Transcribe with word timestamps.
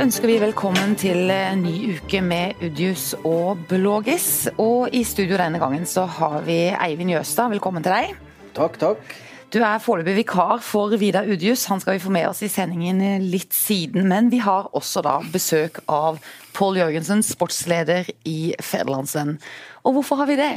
ønsker 0.00 0.26
vi 0.26 0.40
velkommen 0.42 0.96
til 0.98 1.30
en 1.30 1.60
ny 1.62 1.94
uke 1.94 2.18
med 2.24 2.58
Udius 2.64 3.12
og 3.22 3.60
Blågis. 3.68 4.48
Og 4.58 4.90
i 4.90 5.04
studio 5.06 5.38
denne 5.38 5.60
gangen 5.62 5.84
så 5.86 6.02
har 6.10 6.40
vi 6.46 6.56
Eivind 6.72 7.12
Jøstad. 7.12 7.52
Velkommen 7.52 7.84
til 7.84 7.94
deg. 7.94 8.16
Takk, 8.56 8.78
takk. 8.80 9.14
Du 9.54 9.60
er 9.62 9.78
foreløpig 9.82 10.16
vikar 10.18 10.58
for 10.66 10.96
Vidar 10.98 11.28
Udius. 11.30 11.68
Han 11.70 11.82
skal 11.82 11.94
vi 11.94 12.02
få 12.02 12.10
med 12.14 12.26
oss 12.26 12.42
i 12.42 12.50
sendingen 12.50 13.22
litt 13.22 13.54
siden. 13.54 14.08
Men 14.10 14.32
vi 14.34 14.42
har 14.42 14.72
også 14.74 15.04
da 15.06 15.20
besøk 15.30 15.78
av 15.86 16.18
Pål 16.56 16.82
Jørgensen, 16.82 17.22
sportsleder 17.22 18.10
i 18.26 18.54
Federlandsvennen. 18.58 19.38
Og 19.86 20.00
hvorfor 20.00 20.24
har 20.24 20.30
vi 20.32 20.40
det? 20.42 20.54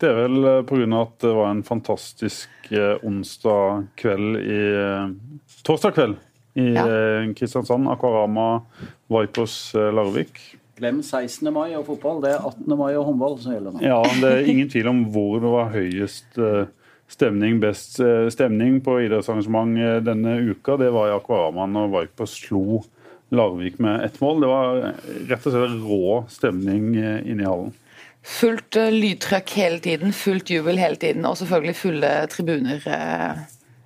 Det 0.00 0.08
er 0.08 0.22
vel 0.24 0.64
pga. 0.64 1.02
at 1.02 1.18
det 1.20 1.34
var 1.36 1.50
en 1.52 1.64
fantastisk 1.64 2.72
eh, 2.72 2.96
onsdag 3.04 3.90
kveld 4.00 4.40
i 4.40 4.62
eh, 4.72 5.12
Torsdag 5.64 6.00
kveld 6.00 6.22
i 6.54 6.72
Ja. 6.74 6.84
eh, 6.86 7.32
Kristiansand. 7.34 7.88
Aquarama 7.88 8.62
Vipers 9.10 9.74
eh, 9.74 9.90
Larvik. 9.94 10.38
Glem 10.78 11.02
16. 11.02 11.52
mai 11.54 11.74
og 11.78 11.86
fotball. 11.86 12.20
Det 12.22 12.32
er 12.34 12.40
18. 12.46 12.76
mai 12.78 12.94
og 12.96 13.04
håndball 13.10 13.36
som 13.42 13.52
gjelder 13.54 13.76
nå. 13.76 13.82
Ja, 13.82 14.00
det 14.20 14.30
er 14.32 14.48
ingen 14.50 14.68
tvil 14.70 14.88
om 14.90 15.04
hvor 15.14 15.36
det 15.42 15.50
var 15.52 15.70
høyest 15.74 16.38
eh, 16.38 16.64
stemning, 17.08 17.60
best 17.62 18.00
stemning 18.34 18.80
på 18.82 18.96
idrettsarrangement 19.04 19.76
denne 20.06 20.38
uka. 20.50 20.76
Det 20.80 20.90
var 20.94 21.10
i 21.12 21.14
Aquarama 21.18 21.66
når 21.70 21.92
Vipers 21.94 22.34
slo 22.42 22.82
Larvik 23.34 23.78
med 23.82 24.04
ett 24.04 24.20
mål. 24.22 24.40
Det 24.42 24.48
var 24.50 24.80
rett 25.30 25.46
og 25.46 25.54
slett 25.54 25.78
rå 25.84 26.24
stemning 26.32 26.94
inne 26.96 27.42
i 27.42 27.46
hallen. 27.46 27.72
Fullt 28.24 28.78
lydtrykk 28.94 29.50
hele 29.58 29.78
tiden, 29.84 30.12
fullt 30.16 30.48
jubel 30.50 30.78
hele 30.80 30.96
tiden, 30.96 31.26
og 31.28 31.36
selvfølgelig 31.36 31.76
fulle 31.76 32.12
tribuner. 32.32 32.86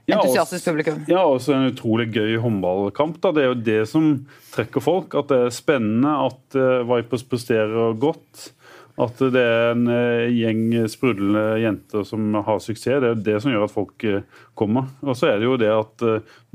Ja, 0.09 0.23
Entusiastisk 0.23 0.65
publikum. 0.65 1.03
Ja, 1.05 1.21
og 1.29 1.43
så 1.45 1.53
en 1.53 1.69
utrolig 1.69 2.07
gøy 2.15 2.39
håndballkamp. 2.41 3.19
da. 3.21 3.33
Det 3.37 3.43
er 3.43 3.51
jo 3.51 3.57
det 3.67 3.81
som 3.91 4.07
trekker 4.55 4.81
folk. 4.81 5.13
At 5.19 5.29
det 5.29 5.41
er 5.45 5.53
spennende, 5.53 6.15
at 6.31 6.57
eh, 6.57 6.87
Vipers 6.89 7.27
presterer 7.29 7.93
godt. 8.01 8.55
At 8.99 9.21
det 9.21 9.43
er 9.43 9.75
en 9.75 9.85
eh, 9.93 10.31
gjeng 10.33 10.89
sprudlende 10.89 11.59
jenter 11.61 12.07
som 12.09 12.39
har 12.41 12.63
suksess. 12.65 13.03
Det 13.05 13.11
er 13.11 13.13
jo 13.13 13.27
det 13.27 13.37
som 13.45 13.53
gjør 13.53 13.67
at 13.67 13.75
folk 13.75 14.07
eh, 14.09 14.25
kommer. 14.57 14.89
Og 15.05 15.13
så 15.19 15.29
er 15.29 15.43
det 15.43 15.51
jo 15.51 15.59
det 15.61 15.69
at 15.75 16.07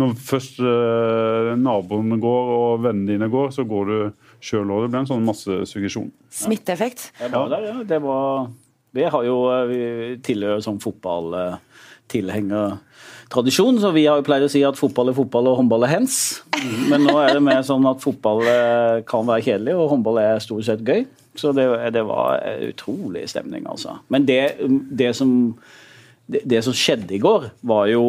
når 0.01 0.15
først 0.17 0.57
naboene 1.61 2.17
går 2.25 2.51
og 2.57 2.81
vennene 2.88 3.13
dine 3.13 3.29
går, 3.29 3.53
så 3.53 3.67
går 3.69 3.91
du 3.91 3.97
sjøl 4.41 4.65
òg. 4.73 4.88
Det 4.88 4.95
blir 4.95 5.03
en 5.03 5.11
sånn 5.13 5.29
massesuggesjon. 5.29 6.09
Smitteeffekt. 6.33 7.11
Jeg 7.21 7.29
var 7.35 7.53
der, 7.53 7.69
ja. 7.69 7.77
Det 7.85 8.01
var 8.01 8.49
Vi 8.93 9.05
har 9.13 9.23
jo 9.29 9.38
Vi 9.69 9.83
tilhører 10.25 10.65
sånn 10.65 10.81
fotballtilhengertradisjon, 13.33 13.81
så 13.81 13.91
vi 13.93 14.05
har 14.05 14.19
jo 14.19 14.25
pleid 14.25 14.45
å 14.45 14.51
si 14.51 14.63
at 14.65 14.79
fotball 14.79 15.11
er 15.11 15.17
fotball 15.17 15.49
og 15.49 15.59
håndball 15.61 15.85
er 15.87 15.93
hens. 15.97 16.17
Men 16.89 17.03
nå 17.07 17.17
er 17.19 17.35
det 17.35 17.43
mer 17.43 17.63
sånn 17.65 17.85
at 17.89 18.01
fotball 18.03 18.43
eh, 18.45 19.03
kan 19.09 19.25
være 19.27 19.43
kjedelig, 19.43 19.75
og 19.75 19.91
håndball 19.93 20.21
er 20.21 20.43
stort 20.43 20.67
sett 20.67 20.83
gøy. 20.85 21.05
Så 21.35 21.51
det, 21.55 21.65
det 21.95 22.03
var 22.05 22.43
utrolig 22.61 23.25
stemning, 23.31 23.65
altså. 23.65 23.97
Men 24.13 24.27
det, 24.29 24.59
det 24.61 25.15
som 25.17 25.55
det, 26.23 26.61
som 26.63 26.71
skjedde 26.71 27.17
i 27.17 27.19
går, 27.19 27.49
var 27.67 27.89
jo 27.91 28.03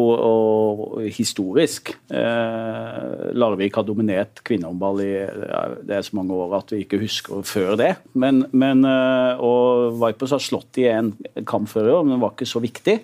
historisk. 1.11 1.91
Eh, 2.07 3.33
Larvik 3.35 3.75
har 3.75 3.83
dominert 3.83 4.39
kvinnehåndball 4.47 5.01
i 5.03 5.11
det 5.83 5.97
er 5.97 6.05
så 6.05 6.15
mange 6.15 6.37
år 6.37 6.55
at 6.61 6.71
vi 6.71 6.85
ikke 6.85 7.01
husker 7.01 7.43
før 7.45 7.75
det. 7.81 7.91
Men, 8.15 8.45
men, 8.55 8.85
eh, 8.87 9.43
og 9.43 9.99
Vipers 9.99 10.31
har 10.37 10.43
slått 10.43 10.79
i 10.79 10.87
en 10.93 11.11
kamp 11.43 11.67
før 11.69 11.89
i 11.89 11.95
år, 11.97 12.05
men 12.05 12.15
den 12.15 12.23
var 12.23 12.37
ikke 12.37 12.47
så 12.47 12.63
viktig. 12.63 13.01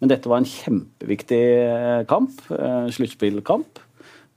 Men 0.00 0.10
dette 0.12 0.30
var 0.32 0.40
en 0.40 0.48
kjempeviktig 0.48 1.40
eh, 1.60 2.02
kamp. 2.08 2.40
Eh, 2.56 2.88
Sluttspillkamp. 2.96 3.80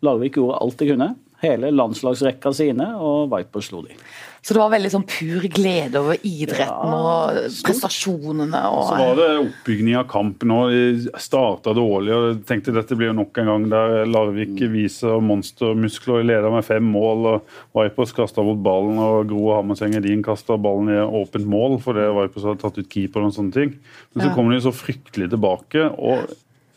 Larvik 0.04 0.38
gjorde 0.40 0.60
alt 0.60 0.80
de 0.82 0.90
kunne. 0.92 1.10
Hele 1.44 1.72
landslagsrekka 1.72 2.52
sine, 2.56 2.90
og 3.00 3.32
Vipers 3.32 3.72
slo 3.72 3.82
de. 3.86 3.96
Så 4.44 4.52
det 4.54 4.60
var 4.60 4.74
veldig 4.74 4.90
sånn 4.92 5.06
pur 5.08 5.46
glede 5.56 5.96
over 6.02 6.18
idretten 6.28 6.90
Ja, 6.92 6.98
og 7.00 7.38
prestasjonene. 7.64 8.60
Og, 8.76 8.90
Så 8.90 8.98
var 9.00 9.16
det 9.16 9.28
oppbygging 9.40 9.96
av 9.96 10.10
kampen 10.12 10.52
òg. 10.52 10.74
De 10.74 11.14
starta 11.24 11.72
dårlig 11.78 12.12
og 12.12 12.42
tenkte 12.50 12.74
dette 12.76 12.98
blir 13.00 13.14
jo 13.14 13.16
nok 13.22 13.40
en 13.40 13.46
gang 13.54 13.70
der 13.72 14.06
Larvik 14.06 14.60
viser 14.74 15.24
monstermuskler. 15.24 16.20
og 16.20 16.26
leder 16.28 16.52
med 16.52 16.66
fem 16.68 16.84
mål. 16.84 17.26
og 17.26 17.42
Vipers 17.74 18.12
kasta 18.12 18.44
bort 18.44 18.62
ballen, 18.62 19.00
og 19.00 19.28
Gro 19.32 19.56
Hammerseng 19.56 19.96
Edin 19.96 20.22
kasta 20.22 20.58
ballen 20.60 20.92
i 20.92 21.00
åpent 21.00 21.48
mål 21.48 21.80
fordi 21.82 22.04
Vipers 22.20 22.44
hadde 22.44 22.60
tatt 22.60 22.78
ut 22.78 22.90
keeper 22.90 23.24
og 23.24 23.32
sånne 23.34 23.54
ting. 23.54 23.80
Men 24.14 24.26
så 24.26 24.30
Ja. 24.30 24.36
kom 24.36 24.50
de 24.52 24.60
så 24.60 24.74
fryktelig 24.76 25.30
tilbake. 25.32 25.88
og 25.98 26.28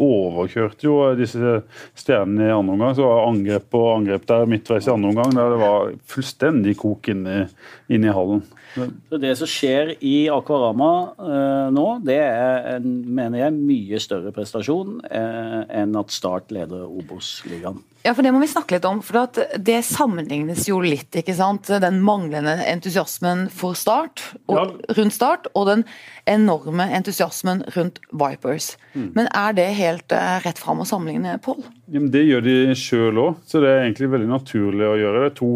overkjørte 0.02 0.86
jo 0.86 0.96
disse 1.16 1.60
stjernene 1.96 2.48
i 2.48 2.52
andre 2.52 2.74
omgang. 2.74 2.94
Så 2.96 3.06
var 3.06 3.28
angrep 3.30 3.76
og 3.78 3.88
angrep 3.94 4.26
der 4.28 4.50
midtveis 4.50 4.88
i 4.88 4.92
andre 4.92 5.12
omgang, 5.12 5.32
der 5.36 5.54
det 5.54 5.62
var 5.62 5.96
fullstendig 6.12 6.76
kok 6.82 7.10
inne, 7.12 7.46
inne 7.88 8.10
i 8.10 8.14
hallen. 8.16 8.44
Så 8.76 9.16
Det 9.20 9.32
som 9.38 9.48
skjer 9.48 9.94
i 10.04 10.28
Akvarama 10.28 10.92
eh, 11.16 11.68
nå, 11.72 11.86
det 12.04 12.18
er 12.20 12.66
en, 12.76 12.90
mener 13.08 13.46
jeg, 13.46 13.56
mye 13.56 14.00
større 14.02 14.34
prestasjon 14.36 14.98
eh, 15.08 15.60
enn 15.80 15.96
at 15.96 16.12
Start 16.12 16.52
leder 16.52 16.84
Obos-ligaen. 16.84 17.80
Ja, 18.06 18.12
for 18.14 18.22
Det 18.22 18.30
må 18.30 18.38
vi 18.38 18.46
snakke 18.46 18.76
litt 18.76 18.84
om. 18.86 19.00
for 19.02 19.24
at 19.24 19.38
Det 19.58 19.80
sammenlignes 19.84 20.68
jo 20.68 20.78
litt. 20.78 21.10
ikke 21.10 21.34
sant? 21.34 21.66
Den 21.66 21.98
manglende 22.06 22.54
entusiasmen 22.62 23.48
for 23.50 23.74
Start, 23.74 24.22
og, 24.46 24.78
rundt 24.94 25.12
Start, 25.12 25.48
og 25.54 25.66
den 25.66 25.84
enorme 26.26 26.86
entusiasmen 26.94 27.64
rundt 27.74 27.98
Vipers. 28.12 28.76
Men 28.94 29.26
er 29.34 29.52
det 29.52 29.66
helt 29.74 30.12
uh, 30.12 30.38
rett 30.44 30.58
fram 30.58 30.80
å 30.82 30.86
sammenligne, 30.86 31.36
Pål? 31.42 31.64
Ja, 31.90 32.00
det 32.00 32.22
gjør 32.26 32.46
de 32.46 32.54
sjøl 32.78 33.18
òg, 33.22 33.42
så 33.46 33.60
det 33.62 33.70
er 33.70 33.82
egentlig 33.84 34.10
veldig 34.14 34.30
naturlig 34.30 34.86
å 34.86 34.96
gjøre. 34.98 35.24
Det 35.24 35.32
er 35.32 35.36
to 35.40 35.50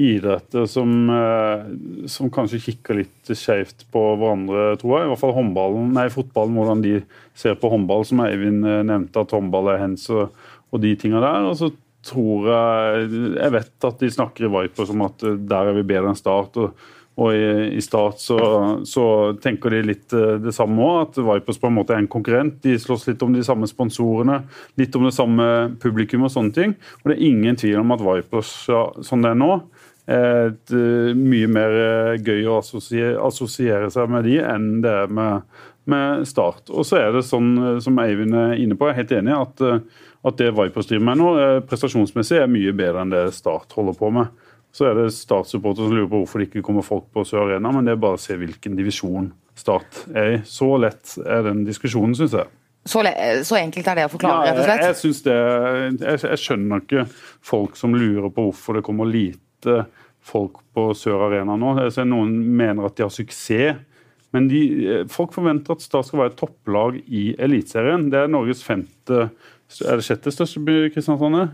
idretter 0.00 0.66
som, 0.68 0.94
uh, 1.12 1.68
som 2.08 2.32
kanskje 2.32 2.62
kikker 2.64 3.00
litt 3.02 3.32
skjevt 3.36 3.84
på 3.92 4.06
hverandre, 4.16 4.72
tror 4.80 4.96
jeg. 4.96 5.04
I 5.04 5.12
hvert 5.12 5.22
fall 5.22 5.36
håndballen, 5.36 5.92
nei, 5.96 6.08
fotballen, 6.12 6.56
hvordan 6.56 6.84
de 6.84 6.96
ser 7.36 7.60
på 7.60 7.70
håndball, 7.72 8.08
som 8.08 8.24
Eivind 8.24 8.64
eh, 8.66 8.82
nevnte, 8.88 9.22
at 9.22 9.36
håndball 9.36 9.70
er 9.72 9.84
hens 9.84 10.08
og, 10.12 10.34
og 10.70 10.82
de 10.82 10.96
tinga 10.98 11.20
der. 11.22 11.46
Og 11.48 11.56
så 11.60 11.70
tror 12.06 12.46
jeg 12.48 13.08
Jeg 13.36 13.52
vet 13.52 13.86
at 13.90 14.00
de 14.00 14.08
snakker 14.10 14.46
i 14.46 14.52
Viper 14.54 14.94
om 14.94 15.04
at 15.08 15.26
eh, 15.26 15.36
der 15.50 15.70
er 15.70 15.76
vi 15.76 15.86
bedre 15.92 16.12
enn 16.12 16.18
Start. 16.18 16.56
og 16.56 16.96
og 17.20 17.34
i, 17.36 17.76
i 17.76 17.82
Start 17.84 18.20
så, 18.22 18.38
så 18.88 19.04
tenker 19.42 19.74
de 19.74 19.82
litt 19.90 20.14
eh, 20.16 20.38
det 20.40 20.54
samme 20.56 20.80
òg, 20.84 21.00
at 21.02 21.20
Vipers 21.20 21.58
på 21.60 21.68
en 21.68 21.76
måte 21.76 21.94
er 21.94 22.00
en 22.00 22.10
konkurrent. 22.10 22.60
De 22.64 22.78
slåss 22.80 23.08
litt 23.10 23.24
om 23.26 23.34
de 23.34 23.44
samme 23.44 23.68
sponsorene, 23.68 24.40
litt 24.80 24.96
om 24.96 25.04
det 25.08 25.14
samme 25.16 25.46
publikum 25.82 26.24
og 26.24 26.32
sånne 26.32 26.56
ting. 26.56 26.76
Og 27.02 27.10
det 27.10 27.18
er 27.18 27.26
ingen 27.28 27.58
tvil 27.60 27.82
om 27.82 27.96
at 27.96 28.04
Vipers, 28.06 28.54
ja, 28.70 28.86
sånn 29.04 29.26
det 29.26 29.34
er 29.34 29.40
nå, 29.42 29.52
er 30.10 30.52
et, 30.52 30.72
eh, 30.72 31.10
mye 31.18 31.50
mer 31.50 31.76
gøy 32.24 32.46
å 32.48 32.60
assosiere, 32.62 33.90
seg 33.92 34.14
med 34.14 34.24
de 34.26 34.38
enn 34.40 34.70
det 34.84 34.94
er 35.02 35.12
med, 35.20 35.50
med 35.90 36.24
Start. 36.30 36.70
Og 36.72 36.88
så 36.88 37.02
er 37.02 37.12
det 37.18 37.26
sånn, 37.28 37.82
som 37.84 38.00
Eivind 38.00 38.38
er 38.38 38.56
inne 38.62 38.78
på, 38.78 38.88
jeg 38.88 38.96
er 38.96 39.02
helt 39.02 39.18
enig 39.18 39.36
at, 39.36 39.66
at 40.26 40.36
det 40.36 40.50
Vipers 40.52 40.88
driver 40.90 41.06
med 41.08 41.20
nå, 41.20 41.28
eh, 41.40 41.58
prestasjonsmessig 41.64 42.40
er 42.42 42.50
mye 42.50 42.72
bedre 42.76 43.04
enn 43.04 43.12
det 43.14 43.24
Start 43.36 43.72
holder 43.76 43.96
på 43.96 44.10
med. 44.12 44.28
Så 44.70 44.86
er 44.86 44.94
det 44.94 45.08
Start-supportere 45.16 45.88
som 45.88 45.96
lurer 45.96 46.10
på 46.10 46.20
hvorfor 46.20 46.38
det 46.42 46.50
ikke 46.50 46.62
kommer 46.66 46.84
folk 46.86 47.08
på 47.14 47.24
Sør 47.26 47.48
Arena, 47.48 47.72
men 47.74 47.88
det 47.88 47.96
er 47.96 48.02
bare 48.02 48.18
å 48.18 48.22
se 48.22 48.36
hvilken 48.38 48.76
divisjon 48.78 49.32
Start 49.58 50.04
er 50.16 50.36
i. 50.36 50.40
Så 50.46 50.68
lett 50.80 51.16
er 51.24 51.42
den 51.48 51.64
diskusjonen, 51.66 52.14
syns 52.16 52.36
jeg. 52.38 52.52
Så, 52.88 53.02
så 53.44 53.58
enkelt 53.58 53.88
er 53.92 53.98
det 53.98 54.04
å 54.08 54.12
forklare, 54.12 54.46
Ja, 54.46 54.52
rett 54.54 54.60
og 54.62 54.68
slett? 54.68 54.84
jeg, 54.86 54.98
synes 55.02 55.18
det, 55.26 55.34
jeg, 56.00 56.20
jeg 56.30 56.40
skjønner 56.44 56.80
ikke 56.84 57.02
folk 57.44 57.76
som 57.76 57.96
lurer 57.98 58.30
på 58.32 58.46
hvorfor 58.46 58.78
det 58.78 58.84
kommer 58.86 59.10
lite 59.10 59.82
folk 60.24 60.62
på 60.76 60.86
Sør 60.96 61.26
Arena 61.26 61.58
nå. 61.60 61.74
Altså, 61.82 62.06
noen 62.08 62.32
mener 62.56 62.88
at 62.88 62.96
de 62.96 63.04
har 63.04 63.12
suksess. 63.12 63.80
Men 64.32 64.46
de, 64.46 64.60
folk 65.10 65.34
forventer 65.34 65.74
at 65.74 65.82
Start 65.82 66.06
skal 66.08 66.22
være 66.22 66.32
et 66.32 66.38
topplag 66.40 67.00
i 67.08 67.24
Eliteserien. 67.42 68.06
Det 68.12 68.22
er 68.22 68.30
Norges 68.30 68.62
femte 68.64 69.26
Er 69.86 69.96
det 70.00 70.04
sjette 70.06 70.32
største 70.34 70.62
by, 70.64 70.78
Kristiansand? 70.94 71.36
er? 71.40 71.50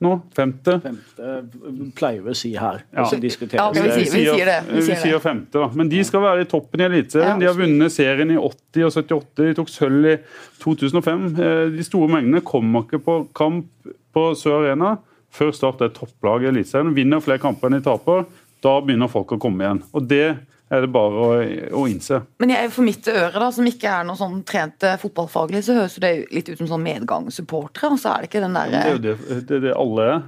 Nå? 0.00 0.14
Femte? 0.32 0.78
Femte 0.80 1.92
pleier 1.98 2.22
vi 2.24 2.32
å 2.32 2.36
si 2.36 2.54
her. 2.56 2.78
Ja. 2.94 3.02
Og 3.02 3.10
så 3.10 3.18
Ja, 3.52 3.66
vi 3.70 3.80
sier- 3.80 3.98
vi 3.98 4.24
sier 4.24 4.46
det, 4.48 4.54
vi 4.70 4.80
Vi 4.80 4.94
sier 4.96 5.18
femte, 5.20 5.52
da. 5.60 5.68
Men 5.76 5.90
de 5.90 6.00
skal 6.04 6.20
være 6.24 6.40
i 6.40 6.48
toppen 6.48 6.80
i 6.80 6.84
Eliteserien. 6.88 7.38
De 7.38 7.46
har 7.46 7.54
vunnet 7.54 7.92
serien 7.92 8.30
i 8.30 8.36
80 8.36 8.84
og 8.86 8.92
78. 8.96 9.44
De 9.44 9.54
tok 9.54 9.68
sølv 9.68 10.06
i 10.14 10.16
2005. 10.62 11.26
Eh, 11.38 11.68
De 11.76 11.82
store 11.84 12.08
mengdene 12.08 12.40
kommer 12.42 12.82
ikke 12.88 12.98
på 13.04 13.18
kamp 13.34 13.66
på 14.14 14.24
Sør 14.34 14.64
Arena 14.64 14.96
før 15.30 15.52
Start 15.54 15.82
er 15.82 15.88
topplag 15.90 16.42
i 16.42 16.48
Eliteserien. 16.50 16.94
Vinner 16.94 17.20
flere 17.20 17.38
kamper 17.38 17.68
enn 17.68 17.78
de 17.78 17.84
taper, 17.84 18.24
da 18.62 18.80
begynner 18.80 19.08
folk 19.08 19.28
å 19.32 19.38
komme 19.38 19.60
igjen. 19.60 19.82
Og 19.94 20.08
det 20.08 20.38
er 20.70 20.84
det 20.84 20.90
bare 20.94 21.22
å, 21.22 21.30
å 21.80 21.84
innse. 21.90 22.20
Men 22.42 22.54
jeg, 22.54 22.70
for 22.74 22.86
mitt 22.86 23.08
øre, 23.10 23.34
da, 23.34 23.48
som 23.54 23.66
ikke 23.66 23.90
er 23.90 24.06
noe 24.06 24.18
sånn 24.18 24.40
trent 24.46 24.86
eh, 24.86 24.98
fotballfaglig, 25.02 25.64
så 25.66 25.78
høres 25.80 25.98
det 26.02 26.12
litt 26.30 26.50
ut 26.52 26.60
som 26.60 26.70
sånn 26.70 26.84
medgangssupportere, 26.84 27.94
og 27.96 28.02
så 28.02 28.14
er 28.14 28.22
det 28.22 28.30
ikke 28.30 28.44
den 28.44 28.58
Det 28.60 28.82
er 28.84 28.94
jo 28.94 29.02
det, 29.08 29.16
det, 29.48 29.62
det 29.66 29.74
alle 29.74 30.06
er. 30.12 30.20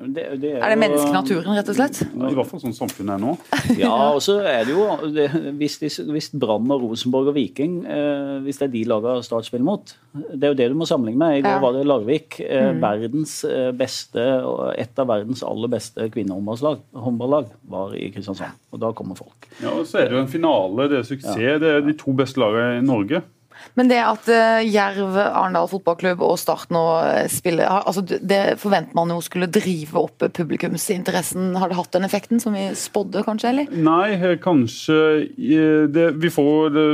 Det, 0.00 0.22
det 0.40 0.50
er, 0.54 0.62
er, 0.64 0.72
det 0.72 0.78
menneskenaturen, 0.80 1.52
rett 1.58 1.68
og 1.68 1.76
slett? 1.76 1.98
I 2.08 2.32
hvert 2.32 2.48
fall 2.48 2.62
sånn 2.62 2.72
samfunnet 2.76 3.18
er 3.18 3.20
nå. 3.20 3.34
ja, 3.82 3.92
og 4.14 4.22
så 4.24 4.38
er 4.48 4.64
det 4.64 4.72
jo 4.72 4.86
det, 5.12 5.26
Hvis, 5.60 5.76
hvis 6.08 6.30
Brann 6.32 6.70
og 6.72 6.86
Rosenborg 6.86 7.28
og 7.32 7.36
Viking 7.36 7.82
eh, 7.84 8.38
hvis 8.46 8.60
det 8.62 8.70
er 8.70 8.72
de 8.72 8.84
lager 8.88 9.20
Start 9.26 9.48
spiller 9.48 9.66
mot 9.66 9.92
Det 10.14 10.40
er 10.40 10.54
jo 10.54 10.58
det 10.58 10.68
du 10.72 10.76
må 10.80 10.88
sammenligne 10.88 11.20
med. 11.20 11.40
I 11.40 11.42
går 11.44 11.52
ja. 11.52 11.62
var 11.62 11.76
det 11.76 11.82
Larvik. 11.88 12.38
Eh, 12.40 12.70
mm. 12.70 12.80
verdens 12.82 13.34
eh, 13.44 13.68
beste, 13.76 14.24
Et 14.80 15.02
av 15.02 15.10
verdens 15.10 15.44
aller 15.46 15.72
beste 15.72 16.08
kvinnehåndballag 16.14 17.52
var 17.70 17.92
i 17.98 18.08
Kristiansand. 18.14 18.56
Og 18.72 18.80
da 18.80 18.94
kommer 18.96 19.18
folk. 19.18 19.50
Ja, 19.60 19.74
og 19.74 19.84
Så 19.90 20.00
er 20.00 20.08
det 20.08 20.16
jo 20.16 20.24
en 20.24 20.32
finale. 20.32 20.88
Det 20.90 21.02
er 21.02 21.10
suksess. 21.10 21.36
Ja. 21.36 21.58
Det 21.60 21.76
er 21.76 21.84
de 21.84 21.96
to 22.00 22.16
beste 22.16 22.40
lagene 22.40 22.80
i 22.80 22.86
Norge. 22.86 23.22
Men 23.78 23.90
det 23.90 24.00
at 24.02 24.28
uh, 24.30 24.60
Jerv, 24.64 25.16
Arendal 25.20 25.68
fotballklubb 25.70 26.22
og 26.26 26.38
Start 26.40 26.72
nå 26.74 26.82
eh, 27.04 27.26
spiller 27.30 27.68
altså 27.80 28.02
Det 28.04 28.56
forventer 28.60 28.96
man 28.96 29.12
jo 29.12 29.20
skulle 29.24 29.50
drive 29.50 29.98
opp 30.00 30.24
publikumsinteressen. 30.36 31.54
Har 31.60 31.70
det 31.70 31.78
hatt 31.78 31.92
den 31.94 32.06
effekten 32.08 32.42
som 32.42 32.56
vi 32.56 32.70
spådde, 32.78 33.24
kanskje? 33.26 33.52
eller? 33.52 33.70
Nei, 33.70 34.16
eh, 34.16 34.36
kanskje 34.42 34.98
det, 35.92 36.10
Vi 36.20 36.32
får 36.32 36.74
det 36.76 36.88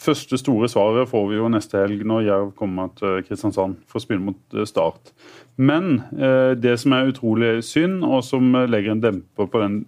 første 0.00 0.38
store 0.40 0.68
svaret 0.72 1.10
får 1.10 1.26
vi 1.28 1.36
jo 1.36 1.50
neste 1.52 1.76
helg 1.76 2.06
når 2.08 2.24
Jerv 2.24 2.52
kommer 2.56 2.88
til 2.96 3.20
Kristiansand 3.26 3.82
for 3.90 4.00
å 4.00 4.04
spille 4.04 4.24
mot 4.24 4.60
Start. 4.68 5.12
Men 5.60 5.98
eh, 6.16 6.52
det 6.56 6.76
som 6.80 6.94
er 6.96 7.10
utrolig 7.10 7.50
synd, 7.66 8.04
og 8.06 8.22
som 8.24 8.54
legger 8.70 8.94
en 8.94 9.02
demper 9.02 9.48
på 9.50 9.60
den 9.60 9.82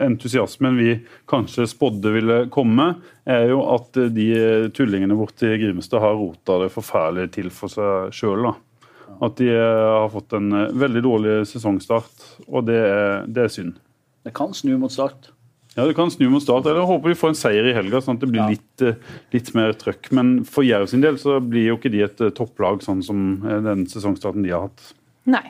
entusiasmen 0.00 0.78
vi 0.80 0.94
kanskje 1.28 1.66
spådde 1.68 2.14
ville 2.14 2.38
komme, 2.54 2.94
er 3.28 3.50
jo 3.50 3.60
at 3.74 4.00
de 4.14 4.28
tullingene 4.72 5.18
borti 5.18 5.50
Grimstad 5.60 6.00
har 6.00 6.16
rota 6.16 6.56
det 6.62 6.72
forferdelig 6.72 7.34
til 7.36 7.52
for 7.52 7.74
seg 7.74 8.16
sjøl. 8.16 8.48
At 9.24 9.38
de 9.40 9.50
eh, 9.50 9.88
har 10.00 10.08
fått 10.12 10.36
en 10.38 10.52
eh, 10.54 10.74
veldig 10.78 11.02
dårlig 11.04 11.34
sesongstart, 11.50 12.28
og 12.46 12.68
det 12.68 12.78
er, 12.78 13.26
det 13.26 13.44
er 13.44 13.52
synd. 13.52 13.76
Det 14.24 14.34
kan 14.36 14.54
snu 14.54 14.76
mot 14.80 14.92
start. 14.92 15.32
Ja, 15.78 15.84
det 15.86 15.94
kan 15.94 16.10
snu 16.10 16.26
mot 16.32 16.42
start. 16.42 16.66
eller 16.66 16.82
håper 16.82 17.12
de 17.12 17.18
får 17.18 17.30
en 17.30 17.38
seier 17.38 17.68
i 17.70 17.74
helga, 17.76 18.00
sånn 18.02 18.18
at 18.18 18.24
det 18.24 18.32
blir 18.32 18.42
ja. 18.42 18.48
litt, 18.50 19.04
litt, 19.34 19.52
mer 19.54 19.76
trøkk. 19.78 20.10
Men 20.18 20.40
for 20.48 20.66
Jerv 20.66 20.90
sin 20.90 21.04
del 21.04 21.20
så 21.22 21.38
blir 21.38 21.68
jo 21.70 21.78
ikke 21.78 21.92
de 21.94 22.02
et 22.08 22.22
topplag 22.34 22.82
sånn 22.82 23.04
som 23.06 23.28
den 23.62 23.86
sesongstarten 23.86 24.42
de 24.42 24.50
har 24.56 24.66
hatt. 24.66 24.90
Nei. 25.30 25.44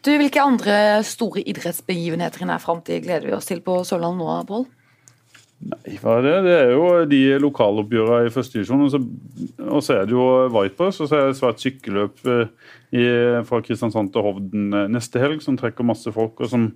Du, 0.00 0.14
Hvilke 0.16 0.40
andre 0.40 0.74
store 1.04 1.42
idrettsbegivenheter 1.44 2.40
i 2.40 2.48
nær 2.48 2.62
framtid 2.62 3.04
gleder 3.04 3.28
vi 3.28 3.36
oss 3.36 3.50
til 3.50 3.60
på 3.64 3.82
Sørlandet 3.84 4.24
nå, 4.24 4.36
Pål? 4.48 4.64
Nei, 5.60 5.98
hva 6.00 6.14
er 6.16 6.24
det? 6.24 6.36
Det 6.46 6.52
er 6.56 6.70
jo 6.72 6.84
de 7.10 7.20
lokaloppgjørene 7.44 8.30
i 8.30 8.32
første 8.32 8.56
divisjon. 8.56 8.86
Og 8.86 9.82
så 9.84 9.98
er 9.98 10.08
det 10.08 10.16
jo 10.16 10.28
Vipers, 10.54 11.02
og 11.04 11.10
så 11.10 11.18
er 11.18 11.28
det 11.28 11.36
svært 11.36 11.60
sykkelløp 11.60 12.22
eh, 12.96 13.40
fra 13.46 13.60
Kristiansand 13.64 14.12
til 14.14 14.24
Hovden 14.26 14.72
eh, 14.74 14.88
neste 14.90 15.22
helg, 15.22 15.42
som 15.44 15.58
trekker 15.58 15.86
masse 15.86 16.10
folk, 16.14 16.40
og 16.40 16.50
som 16.50 16.70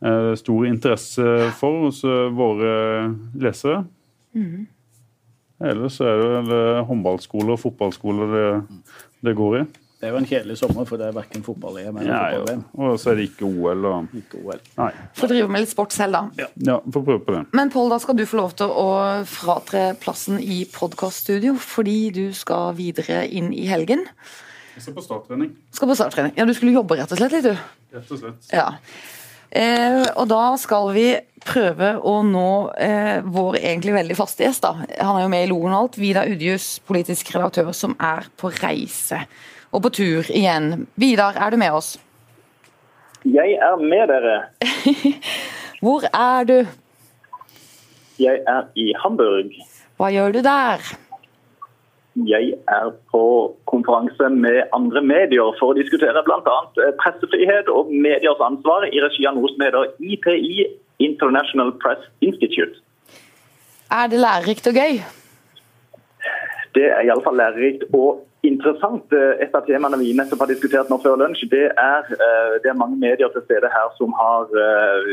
er 0.00 0.34
stor 0.40 0.66
interesse 0.68 1.26
for 1.60 1.86
hos 1.86 2.02
eh, 2.08 2.28
våre 2.34 2.72
lesere. 3.40 3.84
Mm. 4.34 4.66
Ellers 5.70 6.00
er 6.00 6.40
det 6.48 6.64
håndballskoler 6.88 7.54
og 7.54 7.60
fotballskoler 7.60 8.34
det, 8.34 8.48
det 9.28 9.36
går 9.36 9.60
i. 9.60 9.64
Det 10.00 10.08
er 10.08 10.14
jo 10.14 10.20
en 10.22 10.24
kjedelig 10.24 10.54
sommer, 10.56 10.86
for 10.88 10.96
det 10.96 11.10
er 11.10 11.12
verken 11.12 11.42
fotball-EM 11.44 11.98
eller 12.00 12.08
ja, 12.08 12.20
fotball-VM. 12.32 12.60
Og 12.80 12.94
så 12.96 13.10
er 13.10 13.18
det 13.18 13.26
ikke 13.28 13.44
OL. 13.44 13.82
Og... 13.84 14.14
Ikke 14.16 14.38
OL. 14.40 14.62
Nei. 14.78 14.86
Får 15.18 15.28
drive 15.34 15.50
med 15.52 15.60
litt 15.60 15.72
sport 15.74 15.92
selv, 15.92 16.16
da. 16.16 16.22
Ja, 16.40 16.46
ja 16.70 16.76
får 16.80 17.04
prøve 17.04 17.20
på 17.26 17.34
det. 17.34 17.42
Men 17.58 17.72
Pål, 17.74 17.90
da 17.92 17.98
skal 18.00 18.16
du 18.16 18.22
få 18.24 18.38
lov 18.40 18.54
til 18.56 18.72
å 18.72 18.86
fratre 19.28 19.82
plassen 20.00 20.40
i 20.40 20.62
podkaststudio, 20.72 21.52
fordi 21.60 21.98
du 22.16 22.22
skal 22.32 22.72
videre 22.80 23.26
inn 23.28 23.52
i 23.52 23.66
helgen. 23.68 24.06
Jeg 24.76 24.84
skal 24.84 24.94
på 24.96 25.02
starttrening. 25.04 25.54
Skal 25.74 25.90
på 25.90 25.96
starttrening. 25.98 26.34
Ja, 26.38 26.46
Du 26.48 26.54
skulle 26.54 26.72
jobbe 26.76 26.96
rett 27.00 27.12
og 27.12 27.18
slett 27.20 27.32
litt, 27.34 27.48
du? 27.48 27.96
Rett 27.96 28.12
og 28.14 28.20
slett. 28.20 28.52
Ja. 28.54 28.68
Eh, 29.50 30.04
og 30.14 30.28
da 30.30 30.54
skal 30.62 30.92
vi 30.94 31.06
prøve 31.42 31.96
å 32.06 32.20
nå 32.22 32.70
eh, 32.78 33.18
vår 33.26 33.56
egentlig 33.58 33.96
veldig 33.96 34.16
faste 34.18 34.44
gjest. 34.46 34.62
da. 34.62 34.84
Han 35.00 35.16
er 35.18 35.24
jo 35.24 35.32
med 35.32 35.46
i 35.46 35.50
Loen 35.50 35.72
og 35.72 35.78
alt. 35.80 35.98
Vidar 35.98 36.30
Udjus, 36.30 36.76
politisk 36.86 37.32
redaktør, 37.34 37.72
som 37.74 37.96
er 37.98 38.28
på 38.38 38.52
reise 38.60 39.24
og 39.70 39.82
på 39.86 39.90
tur 39.94 40.30
igjen. 40.30 40.86
Vidar, 40.98 41.34
er 41.38 41.50
du 41.50 41.58
med 41.62 41.74
oss? 41.74 41.96
Jeg 43.26 43.58
er 43.60 43.82
med 43.82 44.08
dere. 44.08 44.38
Hvor 45.82 46.06
er 46.08 46.46
du? 46.48 46.56
Jeg 48.20 48.42
er 48.48 48.66
i 48.78 48.90
Hamburg. 49.02 49.52
Hva 50.00 50.08
gjør 50.12 50.34
du 50.36 50.40
der? 50.44 50.82
Jeg 52.28 52.54
er 52.68 52.90
på 53.12 53.22
konferanse 53.70 54.28
med 54.34 54.62
andre 54.76 55.02
medier 55.02 55.54
for 55.58 55.72
å 55.72 55.78
diskutere 55.78 56.22
bl.a. 56.26 56.56
Eh, 56.84 56.92
pressefrihet 57.00 57.70
og 57.72 57.92
mediers 57.92 58.42
ansvar 58.44 58.86
i 58.90 59.02
regi 59.02 59.26
av 59.28 59.38
noe 59.38 59.50
som 59.52 59.64
heter 59.64 59.92
IPI, 60.00 60.66
International 61.00 61.72
Press 61.82 62.02
Institute. 62.20 62.82
Er 63.90 64.10
det 64.12 64.20
lærerikt 64.20 64.68
og 64.70 64.76
gøy? 64.78 65.00
Det 66.76 66.86
er 66.86 67.06
iallfall 67.08 67.40
lærerikt 67.40 67.88
og 67.90 68.20
interessant. 68.46 69.12
Eh, 69.12 69.42
et 69.44 69.54
av 69.54 69.66
temaene 69.66 69.98
vi 70.00 70.14
nettopp 70.16 70.44
har 70.44 70.50
diskutert 70.50 70.90
nå 70.90 71.00
før 71.02 71.18
lunsj, 71.20 71.46
det 71.52 71.66
er, 71.70 72.08
eh, 72.14 72.56
det 72.62 72.70
er 72.70 72.78
mange 72.78 72.98
medier 73.00 73.28
til 73.34 73.44
stede 73.44 73.68
her 73.72 73.90
som 73.98 74.14
har 74.16 74.48
eh, 74.64 75.10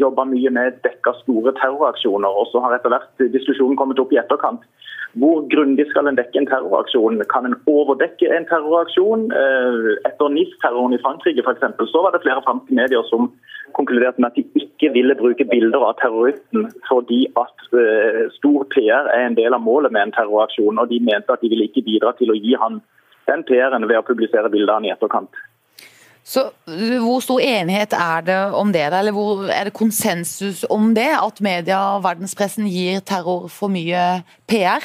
jobba 0.00 0.24
mye 0.24 0.50
med 0.50 0.80
dekka 0.86 1.14
store 1.22 1.54
terroraksjoner. 1.60 2.28
Og 2.28 2.50
så 2.52 2.62
har 2.64 2.76
etter 2.76 2.92
hvert 2.94 3.26
diskusjonen 3.32 3.76
kommet 3.76 4.00
opp 4.02 4.12
i 4.12 4.20
etterkant. 4.22 4.64
Hvor 5.16 5.46
grundig 5.48 5.86
skal 5.90 6.08
en 6.08 6.18
dekke 6.18 6.42
en 6.42 6.48
terroraksjon? 6.50 7.22
Kan 7.32 7.46
en 7.48 7.56
overdekke 7.70 8.28
en 8.36 8.48
terroraksjon? 8.50 9.30
Etter 10.04 10.28
NIS-terroren 10.28 10.92
i 10.92 11.00
Frankrike 11.00 11.44
eksempel, 11.46 11.88
så 11.88 12.02
var 12.04 12.12
det 12.12 12.20
flere 12.24 12.44
franske 12.44 12.74
medier 12.76 13.06
som 13.08 13.30
konkluderte 13.74 14.20
med 14.22 14.30
at 14.30 14.36
de 14.38 14.62
ikke 14.62 14.92
ville 14.94 15.16
bruke 15.18 15.46
bilder 15.50 15.82
av 15.88 15.96
terroristen 16.00 16.68
fordi 16.88 17.24
at 17.40 17.66
stor 18.36 18.66
PR 18.74 19.10
er 19.14 19.26
en 19.26 19.38
del 19.38 19.56
av 19.56 19.64
målet 19.64 19.92
med 19.92 20.06
en 20.06 20.14
terroraksjon. 20.14 20.78
og 20.78 20.88
De 20.92 21.00
mente 21.02 21.32
at 21.32 21.42
de 21.42 21.50
ville 21.50 21.66
ikke 21.68 21.84
bidra 21.86 22.14
til 22.18 22.30
å 22.32 22.38
gi 22.38 22.54
han 22.60 22.80
den 23.26 23.42
PR-en 23.46 23.88
ved 23.88 23.98
å 23.98 24.06
publisere 24.06 24.50
bildene 24.52 24.88
i 24.88 24.94
etterkant. 24.94 25.34
Så 26.26 26.48
Hvor 26.66 27.20
stor 27.22 27.40
enighet 27.40 27.92
er 27.94 28.22
det 28.26 28.38
om 28.58 28.72
det, 28.74 28.82
eller 28.90 29.14
hvor 29.14 29.46
er 29.46 29.68
det 29.68 29.78
konsensus 29.78 30.64
om 30.70 30.94
det? 30.94 31.12
At 31.14 31.40
media 31.40 31.78
og 31.94 32.02
verdenspressen 32.02 32.66
gir 32.66 32.98
terror 33.06 33.46
for 33.52 33.70
mye 33.70 34.22
PR? 34.50 34.82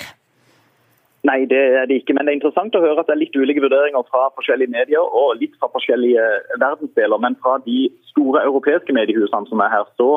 Nei, 1.27 1.45
det 1.45 1.62
er 1.77 1.85
det 1.85 2.01
ikke. 2.01 2.15
Men 2.18 2.25
det 2.25 2.33
er 2.33 2.39
interessant 2.39 2.75
å 2.75 2.81
høre 2.81 3.01
at 3.01 3.09
det 3.09 3.13
er 3.13 3.21
litt 3.21 3.35
ulike 3.38 3.62
vurderinger 3.62 4.06
fra 4.09 4.27
forskjellige 4.38 4.73
medier 4.73 5.03
og 5.06 5.38
litt 5.41 5.53
fra 5.62 5.69
forskjellige 5.73 6.23
verdensdeler. 6.57 7.21
Men 7.21 7.38
fra 7.44 7.59
de 7.65 7.91
store 8.09 8.41
europeiske 8.47 8.95
mediehusene 8.97 9.50
som 9.51 9.62
er 9.62 9.73
her, 9.75 9.85
så 10.01 10.15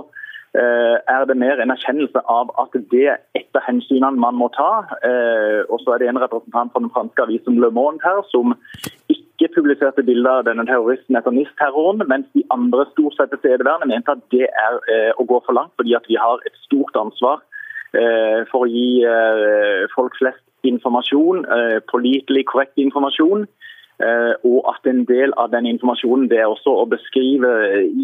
Eh, 0.55 0.97
er 1.15 1.25
det 1.29 1.37
mer 1.37 1.59
en 1.59 1.73
erkjennelse 1.75 2.21
av 2.31 2.51
at 2.63 2.75
det 2.93 3.07
er 3.13 3.17
et 3.35 3.57
av 3.59 3.65
hensynene 3.67 4.23
man 4.25 4.37
må 4.39 4.47
ta. 4.55 4.85
Eh, 5.09 5.63
og 5.67 5.81
så 5.83 5.95
er 5.95 6.03
det 6.03 6.09
en 6.13 6.21
representant 6.23 6.71
fra 6.71 6.83
den 6.85 6.93
franske 6.95 7.25
avisen 7.25 7.59
Le 7.59 7.73
Monde 7.75 7.99
her 8.07 8.21
som 8.29 8.55
ikke 9.11 9.51
publiserte 9.57 10.05
bilder 10.07 10.39
av 10.39 10.45
denne 10.47 10.63
terroristen 10.69 11.19
etter 11.19 11.35
NIS-terroren, 11.35 12.07
mens 12.07 12.31
de 12.39 12.45
andre 12.55 12.87
stort 12.93 13.17
sett 13.19 13.35
tilstedeværende 13.35 13.91
mente 13.91 14.15
at 14.15 14.23
det 14.31 14.47
er 14.47 14.79
eh, 14.95 15.11
å 15.19 15.27
gå 15.27 15.41
for 15.43 15.59
langt, 15.59 15.75
fordi 15.75 15.97
at 15.99 16.07
vi 16.07 16.21
har 16.23 16.39
et 16.47 16.63
stort 16.69 17.03
ansvar 17.03 17.43
for 18.51 18.65
å 18.65 18.67
gi 18.67 19.05
folk 19.93 20.17
flest 20.19 20.43
informasjon, 20.69 21.45
pålitelig, 21.91 22.47
korrekt 22.51 22.79
informasjon. 22.81 23.47
Eh, 24.03 24.35
og 24.43 24.65
at 24.73 24.89
en 24.91 25.05
del 25.07 25.31
av 25.39 25.53
den 25.53 25.69
informasjonen 25.71 26.27
det 26.31 26.41
er 26.43 26.51
også 26.51 26.73
å 26.81 26.87
beskrive 26.91 27.51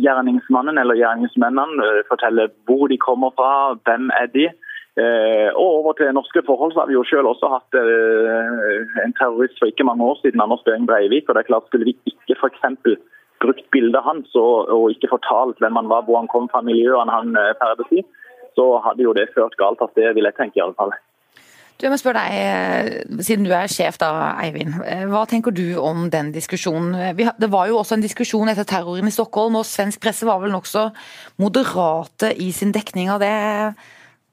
gjerningsmannen 0.05 0.79
eller 0.79 0.99
gjerningsmennene. 1.01 1.87
Eh, 1.87 2.05
fortelle 2.11 2.47
hvor 2.69 2.87
de 2.93 2.99
kommer 3.03 3.35
fra, 3.35 3.75
hvem 3.89 4.13
er 4.15 4.29
de. 4.37 4.47
Eh, 5.01 5.49
og 5.51 5.67
over 5.81 5.99
til 5.99 6.15
norske 6.15 6.45
forhold 6.47 6.75
så 6.75 6.85
har 6.85 6.91
vi 6.91 6.99
jo 6.99 7.07
selv 7.11 7.33
også 7.33 7.51
hatt 7.51 7.79
en 7.81 9.15
terrorist 9.19 9.59
for 9.59 9.71
ikke 9.71 9.87
mange 9.87 10.07
år 10.07 10.19
siden, 10.21 10.43
Anders 10.43 10.63
Behring 10.67 10.87
Breivik. 10.87 11.29
og 11.29 11.35
det 11.35 11.43
er 11.43 11.51
klart 11.51 11.67
Skulle 11.67 11.91
vi 11.91 11.97
ikke 12.07 12.39
f.eks. 12.39 12.97
brukt 13.43 13.67
bildet 13.73 14.03
hans 14.05 14.31
og, 14.35 14.69
og, 14.69 14.91
ikke 14.91 15.11
fortalt 15.11 15.59
hvem 15.59 15.79
han 15.79 15.89
var, 15.89 16.03
hvor 16.07 16.19
han 16.23 16.31
kom 16.31 16.51
fra, 16.53 16.61
miljøene 16.61 17.11
han 17.11 17.35
ferdes 17.63 17.91
i, 17.99 18.05
så 18.55 18.79
hadde 18.85 19.07
jo 19.07 19.15
det 19.17 19.31
ført 19.35 19.57
galt 19.57 19.81
av 19.81 19.91
sted, 19.95 20.13
vil 20.15 20.29
jeg 20.29 20.39
tenke 20.39 20.61
i 20.61 20.67
alle 20.67 20.77
fall. 20.77 20.93
Du, 21.81 21.87
jeg 21.87 21.95
må 21.95 21.97
spørre 21.97 22.21
deg, 22.21 22.35
eh, 22.37 23.21
Siden 23.25 23.47
du 23.47 23.55
er 23.57 23.71
sjef, 23.73 23.97
da, 24.01 24.11
Eivind. 24.43 24.75
Eh, 24.85 25.07
hva 25.09 25.23
tenker 25.29 25.55
du 25.57 25.79
om 25.81 26.11
den 26.13 26.29
diskusjonen? 26.35 27.17
Det 27.17 27.49
var 27.49 27.71
jo 27.71 27.79
også 27.81 27.97
en 27.97 28.05
diskusjon 28.05 28.53
etter 28.53 28.69
terroren 28.69 29.09
i 29.09 29.15
Stockholm, 29.15 29.57
og 29.57 29.65
svensk 29.65 30.03
presse 30.03 30.29
var 30.29 30.43
vel 30.43 30.53
nokså 30.53 30.91
moderate 31.41 32.35
i 32.37 32.51
sin 32.53 32.75
dekning 32.77 33.09
av 33.15 33.25
det. 33.25 33.33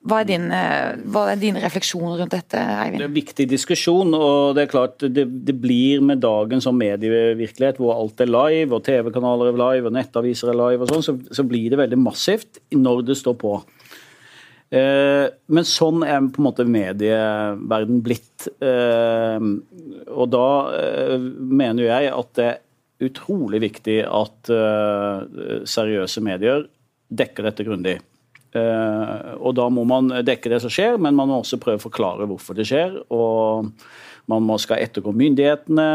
Hva 0.08 0.20
er, 0.22 0.28
din, 0.28 0.50
eh, 0.52 1.00
hva 1.08 1.24
er 1.32 1.40
dine 1.40 1.64
refleksjoner 1.64 2.20
rundt 2.20 2.36
dette, 2.36 2.60
Eivind? 2.60 3.00
Det 3.00 3.08
er 3.08 3.14
en 3.14 3.16
viktig 3.16 3.48
diskusjon. 3.56 4.12
og 4.14 4.56
Det 4.56 4.66
er 4.66 4.72
klart 4.72 5.00
det, 5.08 5.26
det 5.48 5.56
blir 5.56 6.04
med 6.04 6.20
dagen 6.24 6.60
som 6.64 6.76
medievirkelighet, 6.76 7.80
hvor 7.80 7.96
alt 7.96 8.20
er 8.20 8.32
live, 8.32 8.76
og 8.76 8.84
TV-kanaler 8.84 9.54
er 9.54 9.60
live, 9.64 9.88
og 9.88 9.96
nettaviser 9.96 10.52
er 10.52 10.60
live, 10.60 10.84
og 10.84 10.92
sånn, 10.92 11.04
så, 11.04 11.18
så 11.32 11.48
blir 11.48 11.72
det 11.72 11.80
veldig 11.80 12.00
massivt 12.04 12.60
når 12.76 13.08
det 13.08 13.20
står 13.24 13.40
på. 13.40 13.56
Eh, 14.68 15.26
men 15.48 15.68
sånn 15.68 16.04
er 16.04 16.26
på 16.28 16.42
en 16.42 16.48
måte 16.50 16.66
medieverden 16.68 18.02
blitt. 18.04 18.50
Eh, 18.60 19.46
og 20.12 20.32
da 20.34 20.48
eh, 20.76 21.16
mener 21.38 21.88
jeg 21.88 22.12
at 22.12 22.34
det 22.40 22.50
er 22.52 23.08
utrolig 23.08 23.62
viktig 23.62 24.00
at 24.10 24.50
seriøse 25.70 26.22
medier 26.26 26.64
dekker 27.14 27.46
dette 27.46 27.66
grundig. 27.68 28.00
Og 28.58 29.52
da 29.54 29.68
må 29.70 29.84
man 29.86 30.10
dekke 30.26 30.50
det 30.50 30.64
som 30.64 30.74
skjer, 30.74 30.98
men 30.98 31.14
man 31.14 31.30
må 31.30 31.38
også 31.44 31.60
prøve 31.62 31.78
å 31.78 31.84
forklare 31.84 32.26
hvorfor 32.26 32.58
det 32.58 32.66
skjer. 32.66 32.98
og 33.14 33.70
man 34.28 34.44
må 34.44 34.58
skal 34.60 34.82
ettergå 34.82 35.14
myndighetene 35.14 35.86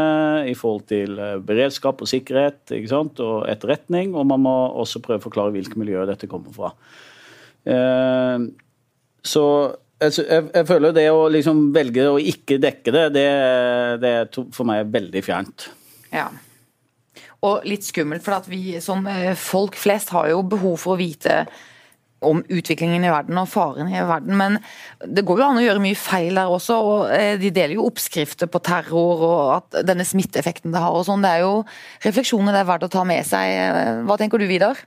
i 0.47 0.55
forhold 0.55 0.87
til 0.89 1.19
beredskap 1.43 1.99
og 2.01 2.09
sikkerhet 2.09 2.71
og 3.19 3.49
etterretning. 3.51 4.15
Og 4.15 4.25
man 4.31 4.45
må 4.47 4.55
også 4.71 5.03
prøve 5.03 5.19
å 5.19 5.27
forklare 5.27 5.53
hvilke 5.57 5.77
miljøer 5.77 6.07
dette 6.07 6.31
kommer 6.31 6.55
fra. 6.55 6.71
Uh, 7.67 8.49
så 9.23 9.45
jeg, 10.03 10.25
jeg, 10.53 10.65
føler 10.67 10.95
det 10.95 11.05
å 11.13 11.27
liksom 11.31 11.67
velge 11.75 12.07
å 12.11 12.17
ikke 12.19 12.59
dekke 12.61 12.93
det, 12.93 13.03
det, 13.15 13.27
det 14.03 14.15
er 14.21 14.41
for 14.55 14.67
meg 14.67 14.89
veldig 14.93 15.23
fjernt. 15.25 15.69
Ja. 16.13 16.27
Og 17.43 17.67
litt 17.67 17.85
skummelt, 17.85 18.23
for 18.23 18.37
at 18.37 18.47
vi 18.51 18.79
som 18.83 19.05
eh, 19.09 19.33
folk 19.39 19.77
flest 19.79 20.13
har 20.15 20.29
jo 20.31 20.43
behov 20.47 20.77
for 20.83 20.95
å 20.95 20.99
vite 20.99 21.43
om 22.23 22.39
utviklingen 22.39 23.03
i 23.03 23.11
verden 23.11 23.39
og 23.41 23.49
faren 23.51 23.89
i 23.91 23.99
verden, 24.07 24.37
men 24.39 24.53
det 25.03 25.25
går 25.27 25.41
jo 25.41 25.47
an 25.49 25.59
å 25.59 25.63
gjøre 25.65 25.81
mye 25.83 25.97
feil 25.99 26.39
der 26.39 26.51
også. 26.51 26.77
og 26.79 27.11
eh, 27.11 27.33
De 27.41 27.51
deler 27.51 27.75
jo 27.75 27.89
oppskrifter 27.89 28.47
på 28.51 28.63
terror 28.63 29.25
og 29.27 29.41
at 29.57 29.81
denne 29.89 30.07
smitteeffekten 30.07 30.71
det 30.71 30.83
har. 30.83 30.95
og 30.95 31.03
sånn. 31.07 31.25
Det 31.25 31.33
er 31.33 31.43
jo 31.43 31.57
refleksjoner 32.05 32.55
det 32.55 32.63
er 32.63 32.71
verdt 32.71 32.87
å 32.87 32.93
ta 32.95 33.03
med 33.07 33.27
seg. 33.27 34.07
Hva 34.07 34.19
tenker 34.19 34.39
du, 34.39 34.47
Vidar? 34.47 34.79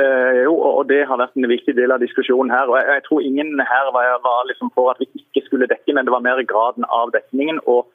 Eh, 0.00 0.36
jo, 0.46 0.54
og 0.78 0.88
Det 0.88 1.06
har 1.08 1.18
vært 1.20 1.36
en 1.36 1.48
viktig 1.50 1.74
del 1.76 1.92
av 1.94 2.00
diskusjonen 2.00 2.50
her. 2.54 2.66
og 2.70 2.76
Jeg, 2.78 2.86
jeg 2.94 3.04
tror 3.06 3.20
ingen 3.20 3.50
her 3.72 3.86
var, 3.96 4.06
var 4.28 4.48
liksom 4.50 4.70
for 4.74 4.90
at 4.92 5.00
vi 5.00 5.08
ikke 5.20 5.46
skulle 5.46 5.70
dekke, 5.72 5.94
men 5.94 6.04
det 6.04 6.14
var 6.14 6.26
mer 6.26 6.42
graden 6.52 6.84
av 7.00 7.14
dekningen. 7.16 7.60
og 7.66 7.86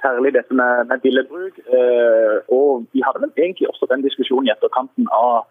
Særlig 0.00 0.32
dette 0.32 0.54
med, 0.54 0.88
med 0.88 1.00
billedbruk. 1.04 1.54
Eh, 1.76 2.36
og 2.58 2.86
Vi 2.92 3.02
hadde 3.04 3.20
vel 3.22 3.32
egentlig 3.36 3.68
også 3.68 3.86
den 3.90 4.04
diskusjonen 4.06 4.48
i 4.48 4.54
etterkanten 4.54 5.10
av 5.12 5.44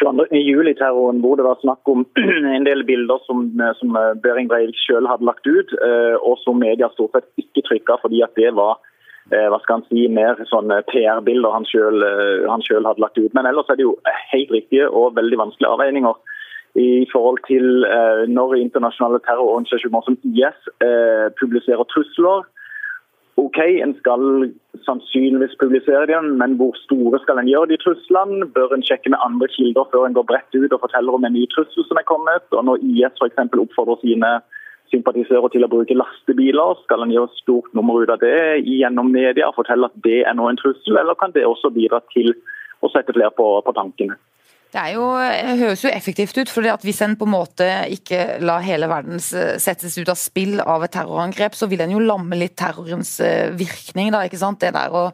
22.07-terroren, 0.00 1.20
hvor 1.22 1.36
det 1.36 1.44
var 1.46 1.60
snakk 1.60 1.86
om 1.94 2.06
en 2.56 2.66
del 2.66 2.82
bilder 2.88 3.22
som, 3.26 3.44
som 3.78 3.98
Behring 4.24 4.48
Breivik 4.50 4.80
selv 4.86 5.06
hadde 5.06 5.28
lagt 5.28 5.46
ut, 5.46 5.70
eh, 5.88 6.16
og 6.18 6.40
som 6.42 6.58
media 6.58 6.88
stort 6.96 7.14
sett 7.14 7.44
ikke 7.44 7.66
trykka 7.68 8.00
fordi 8.02 8.24
at 8.26 8.34
det 8.40 8.50
var 8.58 8.80
Eh, 8.80 8.91
hva 9.30 9.58
skal 9.62 9.78
han 9.78 9.84
si, 9.86 10.08
mer 10.10 10.40
sånne 10.50 10.80
PR-bilder 10.90 11.54
han 11.54 11.66
selv, 11.70 12.02
eh, 12.02 12.48
hadde 12.50 13.00
lagt 13.00 13.18
ut. 13.18 13.32
Men 13.34 13.46
ellers 13.46 13.70
er 13.70 13.78
det 13.78 13.86
jo 13.86 13.96
helt 14.32 14.50
riktige 14.50 14.88
og 14.90 15.16
veldig 15.16 15.38
vanskelige 15.38 15.70
avveininger 15.70 16.14
i 16.74 17.06
forhold 17.12 17.38
til 17.46 17.84
eh, 17.84 18.24
når 18.28 18.56
internasjonale 18.56 19.20
terrororganisasjoner 19.26 20.02
som 20.06 20.16
IS 20.24 20.58
eh, 20.80 21.28
publiserer 21.40 21.84
trusler. 21.92 22.46
OK, 23.40 23.58
en 23.84 23.94
skal 23.98 24.24
sannsynligvis 24.86 25.56
publisere 25.60 26.06
dem, 26.08 26.36
men 26.40 26.56
hvor 26.60 26.72
store 26.84 27.20
skal 27.22 27.40
en 27.40 27.48
gjøre 27.48 27.70
de 27.72 27.78
truslene? 27.80 28.48
Bør 28.56 28.74
en 28.76 28.84
sjekke 28.84 29.12
med 29.12 29.20
andre 29.24 29.48
kilder 29.52 29.88
før 29.92 30.08
en 30.08 30.16
går 30.16 30.28
bredt 30.30 30.56
ut 30.56 30.72
og 30.72 30.82
forteller 30.84 31.16
om 31.16 31.24
en 31.24 31.36
ny 31.36 31.44
trussel 31.52 31.86
som 31.88 32.00
er 32.00 32.08
kommet? 32.08 32.44
Og 32.56 32.64
når 32.64 32.84
IS 32.84 33.20
f.eks. 33.20 33.40
oppfordrer 33.64 34.00
sine 34.04 34.32
sympatisører 34.92 35.52
til 35.52 35.66
å 35.66 35.70
bruke 35.72 35.96
lastebiler. 35.96 36.76
Skal 36.84 37.04
en 37.04 37.14
gjøre 37.14 37.32
stort 37.40 37.72
nummer 37.76 38.02
ut 38.02 38.12
av 38.12 38.20
det 38.22 38.62
gjennom 38.68 39.10
media 39.12 39.48
og 39.48 39.56
fortelle 39.58 39.88
at 39.88 39.96
det 40.04 40.22
er 40.28 40.36
nå 40.38 40.50
en 40.50 40.60
trussel, 40.60 40.98
eller 41.00 41.18
kan 41.18 41.34
det 41.34 41.46
også 41.48 41.72
bidra 41.74 42.02
til 42.12 42.34
å 42.82 42.90
sette 42.92 43.14
flere 43.14 43.32
på, 43.34 43.48
på 43.64 43.74
tankene? 43.76 44.18
Det, 44.72 44.82
jo, 44.94 45.04
det 45.20 45.58
høres 45.60 45.82
jo 45.84 45.90
effektivt 45.92 46.38
ut, 46.38 46.48
for 46.48 46.64
hvis 46.80 47.02
en 47.04 47.18
på 47.20 47.26
en 47.28 47.34
måte 47.34 47.66
ikke 47.92 48.38
lar 48.40 48.64
hele 48.64 48.88
verden 48.88 49.20
settes 49.20 49.98
ut 49.98 50.08
av 50.08 50.16
spill 50.16 50.62
av 50.64 50.86
et 50.86 50.94
terrorangrep, 50.94 51.58
så 51.58 51.68
vil 51.68 51.82
en 51.84 51.92
jo 51.92 52.00
lamme 52.00 52.38
litt 52.40 52.56
terrorens 52.56 53.18
eh, 53.20 53.50
virkning. 53.52 54.08
Da? 54.14 54.24
Det 54.24 54.72
der 54.72 54.96
å 54.96 55.10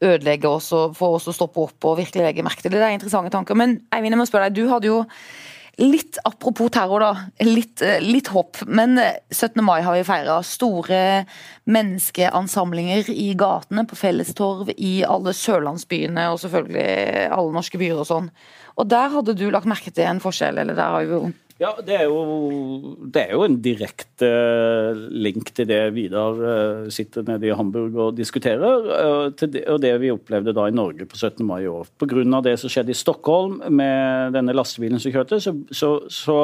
ødelegge 0.00 0.48
oss 0.48 0.70
og 0.76 0.96
få 0.96 1.10
oss 1.18 1.28
å 1.28 1.34
stoppe 1.36 1.60
opp 1.66 1.88
og 1.88 2.00
virkelig 2.00 2.24
legge 2.24 2.44
merke 2.44 2.64
til 2.64 2.72
det. 2.72 2.80
Det 2.80 2.88
er 2.88 2.96
interessante 2.96 3.32
tanker. 3.32 3.56
Men 3.58 3.78
Eivind, 3.92 4.16
jeg 4.16 4.20
må 4.22 4.28
spørre 4.28 4.48
deg, 4.48 4.64
du 4.64 4.72
hadde 4.72 4.88
jo 4.90 5.02
Litt 5.76 6.16
apropos 6.24 6.70
terror, 6.72 7.02
da. 7.04 7.44
Litt, 7.44 7.82
eh, 7.82 8.00
litt 8.00 8.30
hopp. 8.32 8.62
Men 8.66 8.96
17. 9.28 9.60
Eh, 9.60 9.62
mai 9.62 9.82
har 9.82 9.92
vi 9.92 10.04
feira. 10.08 10.42
Store 10.42 11.26
menneskeansamlinger 11.68 13.10
i 13.12 13.34
gatene, 13.36 13.84
på 13.84 13.96
fellestorv, 13.96 14.70
i 14.78 15.04
alle 15.04 15.34
sørlandsbyene 15.36 16.30
og 16.32 16.40
selvfølgelig 16.40 17.28
alle 17.30 17.52
norske 17.52 17.76
byer 17.76 18.00
og 18.00 18.08
sånn. 18.08 18.30
Og 18.78 18.88
der 18.88 19.12
hadde 19.12 19.36
du 19.36 19.50
lagt 19.50 19.68
merke 19.68 19.92
til 19.92 20.08
en 20.08 20.20
forskjell, 20.20 20.56
eller 20.58 20.74
der 20.74 20.96
har 20.96 21.04
jo 21.04 21.32
ja, 21.56 21.70
det 21.80 21.94
er, 21.96 22.02
jo, 22.04 22.96
det 23.08 23.22
er 23.22 23.30
jo 23.32 23.44
en 23.46 23.54
direkte 23.64 24.28
eh, 24.28 24.98
link 25.24 25.54
til 25.56 25.64
det 25.70 25.78
Vidar 25.96 26.36
eh, 26.36 26.88
sitter 26.92 27.24
nede 27.24 27.48
i 27.48 27.54
Hamburg 27.56 27.94
og 27.96 28.18
diskuterer, 28.18 28.88
eh, 28.92 29.62
og 29.72 29.80
det 29.80 29.92
vi 30.02 30.10
opplevde 30.12 30.52
da 30.52 30.66
i 30.68 30.74
Norge 30.76 31.06
på 31.08 31.16
17. 31.16 31.40
mai 31.48 31.62
i 31.64 31.70
år. 31.70 31.88
Pga. 31.96 32.42
det 32.44 32.58
som 32.60 32.72
skjedde 32.72 32.92
i 32.92 32.98
Stockholm 32.98 33.62
med 33.72 34.36
denne 34.36 34.52
lastebilen 34.52 35.00
som 35.00 35.14
kjørte, 35.14 35.38
så, 35.40 35.54
så, 35.72 35.90
så, 36.12 36.36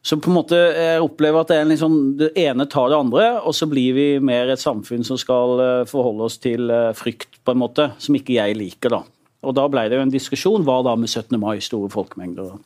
så 0.00 0.16
på 0.16 0.32
en 0.32 0.38
måte 0.38 0.56
jeg 0.56 1.04
opplever 1.04 1.44
at 1.44 1.52
det, 1.52 1.58
er 1.60 1.68
liksom, 1.68 1.98
det 2.22 2.30
ene 2.40 2.64
tar 2.64 2.88
det 2.88 3.02
andre, 3.02 3.26
og 3.42 3.52
så 3.58 3.68
blir 3.68 3.92
vi 3.92 4.06
mer 4.24 4.54
et 4.54 4.62
samfunn 4.62 5.04
som 5.04 5.20
skal 5.20 5.84
forholde 5.90 6.30
oss 6.30 6.40
til 6.40 6.72
frykt, 6.96 7.42
på 7.44 7.52
en 7.52 7.60
måte, 7.60 7.90
som 8.00 8.16
ikke 8.16 8.40
jeg 8.40 8.56
liker. 8.56 8.96
da. 8.96 9.02
Og 9.44 9.52
Da 9.60 9.68
ble 9.68 9.84
det 9.92 10.00
jo 10.00 10.06
en 10.06 10.16
diskusjon. 10.16 10.64
Hva 10.64 10.80
da 10.86 10.96
med 10.96 11.12
17. 11.12 11.36
mai, 11.36 11.58
store 11.60 11.92
folkemengder? 11.92 12.56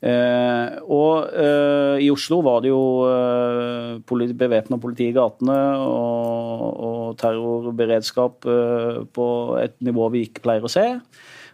Eh, 0.00 0.78
og 0.88 1.28
eh, 1.36 1.98
i 2.00 2.08
Oslo 2.08 2.38
var 2.40 2.62
det 2.64 2.70
jo 2.70 2.84
eh, 3.04 3.98
politi, 4.08 4.32
bevæpna 4.32 4.78
politi 4.80 5.10
i 5.10 5.16
gatene 5.16 5.58
og, 5.84 6.62
og 6.86 7.18
terrorberedskap 7.20 8.48
eh, 8.48 9.02
på 9.12 9.26
et 9.60 9.76
nivå 9.84 10.08
vi 10.14 10.24
ikke 10.28 10.46
pleier 10.46 10.64
å 10.64 10.72
se. 10.72 10.86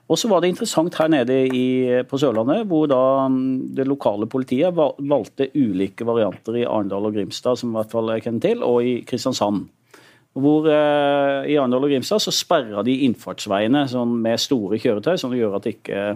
Og 0.07 0.19
så 0.21 0.31
var 0.31 0.43
det 0.43 0.53
interessant 0.53 0.95
her 1.01 1.11
nede 1.11 1.41
i, 1.51 1.67
på 2.07 2.19
Sørlandet, 2.23 2.69
hvor 2.71 2.87
da 2.91 3.27
mm, 3.27 3.75
det 3.75 3.89
lokale 3.91 4.29
politiet 4.31 4.77
valgte 4.77 5.49
ulike 5.57 6.07
varianter 6.07 6.61
i 6.61 6.67
Arendal 6.67 7.09
og 7.09 7.17
Grimstad, 7.17 7.59
som 7.59 7.73
i 7.73 7.81
hvert 7.81 7.91
fall 7.91 8.13
jeg 8.15 8.29
kjenner 8.29 8.45
til, 8.45 8.63
og 8.63 8.87
i 8.87 9.01
Kristiansand. 9.09 9.65
Hvor 10.37 10.69
eh, 10.71 11.51
I 11.51 11.59
Arendal 11.59 11.89
og 11.89 11.91
Grimstad 11.91 12.23
så 12.23 12.35
sperra 12.35 12.87
de 12.87 13.01
innfartsveiene 13.09 13.87
sånn, 13.91 14.15
med 14.23 14.39
store 14.39 14.79
kjøretøy, 14.79 15.17
som 15.19 15.35
gjør 15.35 15.59
at 15.59 15.67
det 15.67 15.79
ikke 15.81 16.07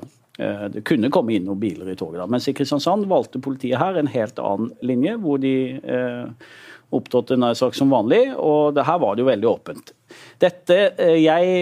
det 0.73 0.80
kunne 0.88 1.11
komme 1.12 1.35
inn 1.37 1.44
noen 1.44 1.61
biler 1.61 1.90
i 1.92 1.97
toget. 1.99 2.23
da, 2.23 2.26
Mens 2.30 2.49
i 2.49 2.54
Kristiansand 2.56 3.04
valgte 3.11 3.42
politiet 3.44 3.80
her 3.80 3.99
en 4.00 4.09
helt 4.09 4.38
annen 4.40 4.70
linje, 4.87 5.16
hvor 5.20 5.40
de 5.42 5.54
eh, 5.76 6.50
opptrådte 6.94 7.38
nær 7.38 7.56
sagt 7.59 7.78
som 7.78 7.92
vanlig. 7.92 8.23
Og 8.37 8.75
det, 8.75 8.85
her 8.87 8.99
var 9.02 9.16
det 9.16 9.25
jo 9.25 9.30
veldig 9.30 9.50
åpent. 9.50 9.94
Dette, 10.42 10.78
eh, 10.99 11.18
jeg, 11.23 11.54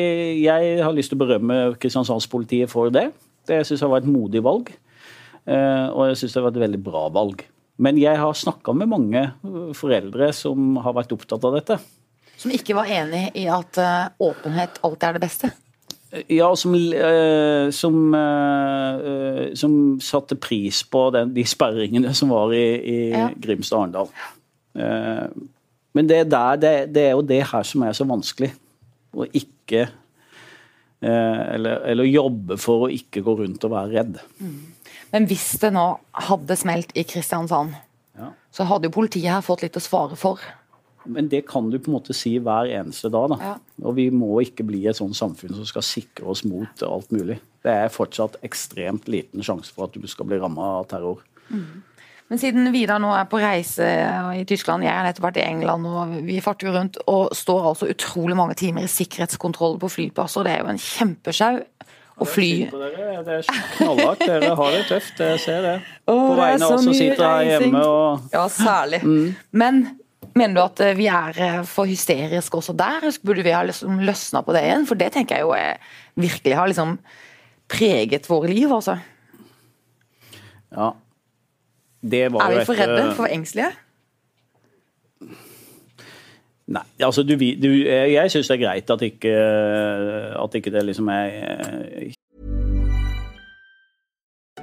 jeg, 0.45 0.73
har 0.85 0.97
lyst 0.97 1.13
til 1.13 1.19
å 1.19 1.25
berømme 1.25 1.61
Kristiansandspolitiet 1.81 2.73
for 2.73 2.93
det. 2.95 3.11
Det 3.49 3.63
syns 3.67 3.85
jeg 3.85 3.93
var 3.93 4.03
et 4.03 4.11
modig 4.11 4.43
valg. 4.45 4.73
Eh, 5.49 5.87
og 5.89 6.11
jeg 6.11 6.23
syns 6.23 6.37
det 6.37 6.45
var 6.45 6.55
et 6.55 6.65
veldig 6.65 6.83
bra 6.85 7.07
valg. 7.13 7.45
Men 7.79 8.01
jeg 8.01 8.19
har 8.19 8.35
snakka 8.35 8.75
med 8.75 8.91
mange 8.91 9.23
eh, 9.29 9.71
foreldre 9.77 10.33
som 10.37 10.81
har 10.85 10.97
vært 10.99 11.15
opptatt 11.17 11.47
av 11.49 11.61
dette. 11.61 11.79
Som 12.39 12.55
ikke 12.55 12.77
var 12.79 12.91
enig 12.93 13.33
i 13.35 13.49
at 13.51 13.75
åpenhet 14.23 14.77
alltid 14.87 15.09
er 15.09 15.17
det 15.17 15.23
beste? 15.25 15.49
Ja, 16.11 16.57
som, 16.57 16.75
eh, 16.75 17.71
som, 17.71 18.15
eh, 18.15 19.55
som, 19.55 20.01
satte 20.01 20.37
pris 20.37 20.83
på 20.83 21.11
den, 21.11 21.35
de 21.35 21.45
sperringene 21.45 22.15
som 22.17 22.33
var 22.33 22.53
i, 22.57 22.65
i 22.81 22.99
ja. 23.13 23.27
Grimstad 23.37 23.77
og 23.77 23.83
Arendal. 23.83 24.09
Eh, 24.73 25.27
men 25.93 26.09
det, 26.09 26.23
der, 26.33 26.57
det, 26.57 26.73
det, 26.95 27.03
er 27.11 27.13
jo 27.13 27.27
det 27.29 27.43
her 27.51 27.67
som 27.67 27.85
er 27.85 27.97
så 27.97 28.07
vanskelig. 28.09 28.55
Å 29.13 29.29
ikke 29.29 29.89
eller, 30.99 31.85
eller, 31.87 32.09
jobbe 32.11 32.57
for 32.59 32.89
å 32.89 32.91
ikke 32.91 33.21
gå 33.23 33.37
rundt 33.39 33.63
og 33.69 33.71
være 33.71 34.01
redd. 34.01 34.17
Mm. 34.43 34.57
Men 35.13 35.29
hvis 35.31 35.53
det 35.63 35.69
nå 35.77 35.85
hadde 36.27 36.57
smelt 36.59 36.91
i 36.99 37.05
Kristiansand, 37.07 37.77
ja. 38.19 38.33
så 38.51 38.67
hadde 38.67 38.89
jo 38.89 38.97
politiet 38.97 39.31
her 39.31 39.45
fått 39.47 39.63
litt 39.63 39.79
å 39.79 39.83
svare 39.85 40.19
for. 40.19 40.43
Men 41.09 41.31
det 41.33 41.43
kan 41.49 41.71
du 41.73 41.79
på 41.81 41.91
en 41.91 41.97
måte 41.99 42.17
si 42.17 42.35
hver 42.43 42.69
eneste 42.79 43.11
dag. 43.13 43.33
Da. 43.33 43.39
Ja. 43.43 43.55
Og 43.89 43.97
vi 43.99 44.09
må 44.15 44.39
ikke 44.45 44.67
bli 44.69 44.85
et 44.91 44.99
sånt 45.01 45.17
samfunn 45.19 45.57
som 45.57 45.69
skal 45.69 45.87
sikre 45.87 46.29
oss 46.33 46.45
mot 46.49 46.85
alt 46.87 47.13
mulig. 47.15 47.39
Det 47.65 47.75
er 47.75 47.93
fortsatt 47.93 48.39
ekstremt 48.47 49.09
liten 49.11 49.45
sjanse 49.45 49.73
for 49.75 49.89
at 49.89 49.97
du 49.97 50.09
skal 50.11 50.29
bli 50.29 50.41
ramma 50.41 50.75
av 50.79 50.89
terror. 50.93 51.25
Mm. 51.49 51.85
Men 52.29 52.41
siden 52.41 52.69
Vidar 52.75 53.01
nå 53.01 53.09
er 53.17 53.25
på 53.31 53.41
reise 53.41 53.87
i 54.37 54.43
Tyskland, 54.49 54.85
jeg 54.85 54.93
har 54.93 55.07
nettopp 55.07 55.31
vært 55.31 55.39
i 55.41 55.47
England, 55.47 55.87
og 55.89 56.19
vi 56.27 56.43
farter 56.45 56.69
jo 56.69 56.75
rundt 56.75 56.99
og 57.09 57.33
står 57.37 57.71
altså 57.71 57.89
utrolig 57.89 58.37
mange 58.37 58.57
timer 58.61 58.85
i 58.85 58.91
sikkerhetskontroll 58.93 59.79
på 59.81 59.89
flyplasser. 59.95 60.45
Det 60.45 60.53
er 60.53 60.61
jo 60.61 60.75
en 60.75 60.83
kjempesjau 60.83 61.63
å 62.19 62.27
fly. 62.29 62.51
Det 62.69 63.39
er 63.39 63.49
knallhardt. 63.79 64.27
Dere 64.27 64.53
har 64.61 64.77
det 64.77 64.83
tøft, 64.91 65.23
jeg 65.25 65.41
ser 65.41 65.65
det. 65.65 65.75
På 66.05 66.19
vegne 66.37 66.69
av 66.69 66.77
oss 66.77 66.85
som 66.85 66.99
sitter 66.99 67.25
her 67.25 67.49
hjemme 67.55 67.83
og 67.87 68.35
Ja, 68.35 68.45
særlig. 68.53 69.01
Mm. 69.07 69.35
Men 69.65 69.83
Mener 70.39 70.55
du 70.55 70.63
at 70.63 70.83
eh, 70.85 70.97
vi 70.99 71.09
er 71.11 71.41
eh, 71.43 71.59
for 71.67 71.89
hysteriske 71.89 72.61
også 72.61 72.75
der? 72.79 73.09
Burde 73.25 73.45
vi 73.47 73.55
ha 73.55 73.65
liksom 73.67 74.01
løsna 74.07 74.43
på 74.47 74.55
det 74.57 74.65
igjen? 74.67 74.87
For 74.89 75.01
det 75.01 75.11
tenker 75.17 75.39
jeg 75.39 75.47
jo 75.47 75.55
er, 75.57 75.83
virkelig 76.19 76.57
har 76.59 76.71
liksom 76.71 76.97
preget 77.69 78.29
våre 78.31 78.51
liv, 78.53 78.71
altså. 78.73 78.99
Ja. 80.73 80.93
Det 81.99 82.29
var 82.33 82.47
er 82.47 82.61
vi 82.61 82.67
for 82.69 82.79
redde? 82.79 83.05
For 83.19 83.31
engstelige? 83.33 83.73
Nei, 86.69 86.85
altså 87.01 87.25
du, 87.25 87.33
du, 87.35 87.69
jeg 87.89 88.31
syns 88.31 88.51
det 88.51 88.59
er 88.59 88.65
greit 88.67 88.91
at 88.93 89.03
ikke, 89.07 89.31
at 90.37 90.57
ikke 90.59 90.73
det 90.75 90.83
liksom 90.85 91.09
er 91.09 92.13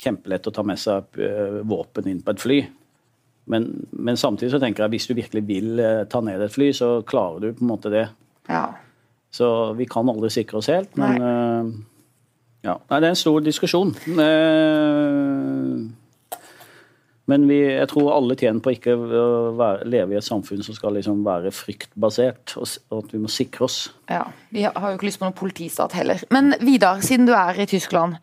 Kjempelett 0.00 0.48
å 0.50 0.52
ta 0.54 0.64
med 0.66 0.80
seg 0.80 1.20
uh, 1.20 1.60
våpen 1.66 2.08
inn 2.10 2.22
på 2.24 2.34
et 2.34 2.42
fly. 2.42 2.58
Men, 3.52 3.68
men, 3.92 4.16
samtidig 4.16 4.54
så 4.54 4.60
tenker 4.62 4.82
jeg 4.82 4.88
at 4.88 4.94
hvis 4.96 5.08
du 5.10 5.14
virkelig 5.18 5.44
vil 5.48 5.80
uh, 5.80 6.04
ta 6.10 6.22
ned 6.24 6.42
et 6.42 6.54
fly, 6.54 6.70
så 6.76 6.96
klarer 7.06 7.44
du 7.44 7.58
på 7.58 7.64
en 7.64 7.72
måte 7.74 7.92
det. 7.92 8.06
Ja. 8.48 8.66
Så 9.34 9.48
vi 9.78 9.86
kan 9.90 10.08
aldri 10.10 10.30
sikre 10.32 10.60
oss 10.60 10.70
helt, 10.72 10.94
men 11.00 11.20
uh, 11.20 11.74
ja. 12.64 12.78
Nei, 12.88 13.00
det 13.02 13.10
er 13.10 13.12
en 13.12 13.20
stor 13.20 13.44
diskusjon. 13.44 13.92
Uh, 14.16 15.84
men 17.30 17.46
vi, 17.48 17.56
jeg 17.62 17.88
tror 17.88 18.12
alle 18.12 18.36
tjener 18.36 18.60
på 18.64 18.74
ikke 18.74 18.94
å 18.94 19.26
være, 19.56 19.86
leve 19.88 20.14
i 20.14 20.18
et 20.18 20.26
samfunn 20.26 20.64
som 20.64 20.76
skal 20.76 20.96
liksom 20.98 21.22
være 21.24 21.52
fryktbasert, 21.56 22.56
og, 22.60 22.68
og, 22.90 22.98
at 23.00 23.14
vi 23.16 23.20
må 23.22 23.32
sikre 23.32 23.64
oss. 23.68 23.78
Ja, 24.12 24.26
Vi 24.52 24.66
har 24.66 24.88
jo 24.90 24.98
ikke 24.98 25.08
lyst 25.08 25.22
på 25.22 25.28
noen 25.28 25.36
politistat 25.38 25.96
heller. 25.96 26.20
Men 26.34 26.52
Vidar, 26.64 27.00
siden 27.04 27.28
du 27.28 27.32
er 27.36 27.56
i 27.60 27.68
Tyskland. 27.70 28.18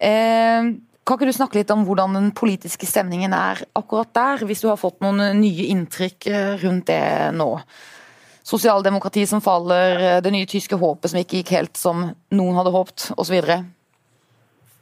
Eh, 0.00 0.72
kan 1.08 1.16
ikke 1.16 1.30
du 1.30 1.36
snakke 1.36 1.56
litt 1.56 1.70
om 1.72 1.86
hvordan 1.88 2.16
den 2.18 2.26
politiske 2.36 2.86
stemningen 2.88 3.32
er 3.32 3.62
akkurat 3.78 4.10
der, 4.12 4.44
hvis 4.44 4.60
du 4.60 4.68
har 4.68 4.80
fått 4.80 5.00
noen 5.00 5.22
nye 5.40 5.70
inntrykk 5.72 6.28
eh, 6.28 6.50
rundt 6.60 6.90
det 6.90 7.32
nå? 7.38 7.54
Sosialdemokrati 8.48 9.24
som 9.28 9.40
faller, 9.44 9.96
eh, 9.96 10.20
det 10.24 10.32
nye 10.34 10.48
tyske 10.48 10.76
håpet 10.76 11.12
som 11.12 11.20
ikke 11.20 11.40
gikk 11.40 11.54
helt 11.56 11.80
som 11.80 12.10
noen 12.12 12.60
hadde 12.60 12.74
håpet, 12.74 13.08
osv. 13.16 13.38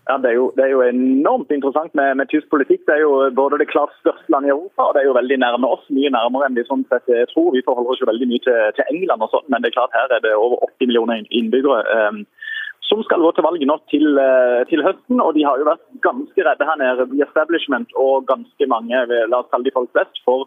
Ja, 0.06 0.16
det 0.22 0.32
er, 0.32 0.34
jo, 0.38 0.48
det 0.54 0.64
er, 0.64 0.70
jo, 0.70 0.82
enormt 0.86 1.50
interessant 1.54 1.94
med, 1.98 2.12
med, 2.18 2.30
tysk 2.30 2.50
politikk. 2.50 2.82
Det 2.86 2.94
er 2.94 3.04
jo 3.04 3.14
både 3.34 3.58
det 3.62 3.70
klart 3.70 3.94
største 3.98 4.30
landet 4.30 4.52
i 4.52 4.54
Europa 4.54 4.86
og 4.86 4.94
det 4.94 5.02
er 5.02 5.08
jo 5.08 5.16
veldig 5.18 5.38
nærme 5.42 5.70
oss. 5.74 5.86
Mye 5.94 6.12
nærmere 6.14 6.46
enn 6.46 6.58
vi 6.58 6.66
sånn 6.66 6.84
sett 6.90 7.10
tror. 7.32 7.52
Vi 7.54 7.64
forholder 7.66 7.94
oss 7.94 8.02
jo 8.02 8.10
veldig 8.10 8.28
mye 8.30 8.42
til, 8.46 8.60
til 8.78 8.92
England, 8.94 9.26
og 9.26 9.34
sånt, 9.34 9.50
men 9.50 9.62
det 9.62 9.70
er 9.70 9.78
klart 9.78 9.98
her 9.98 10.14
er 10.14 10.22
det 10.22 10.34
over 10.38 10.62
80 10.68 10.90
millioner 10.90 11.26
innbyggere 11.34 11.82
um, 12.10 12.22
som 12.88 13.02
skal 13.06 13.22
gå 13.24 13.32
til 13.34 13.46
valg 13.46 13.64
nå 13.68 13.76
til, 13.92 14.06
uh, 14.18 14.62
til, 14.70 14.84
høsten. 14.86 15.20
og 15.20 15.34
De 15.36 15.44
har 15.46 15.58
jo 15.60 15.68
vært 15.68 15.84
ganske 16.06 16.46
redde 16.48 16.68
her 16.68 16.78
nede, 16.80 17.08
the 17.12 17.24
establishment 17.26 17.90
og 17.94 18.26
ganske 18.30 18.70
mange, 18.70 19.02
la 19.10 19.42
oss 19.42 19.50
kalle 19.50 19.68
de 19.68 19.74
folk 19.74 19.90
flest, 19.96 20.22
for 20.24 20.46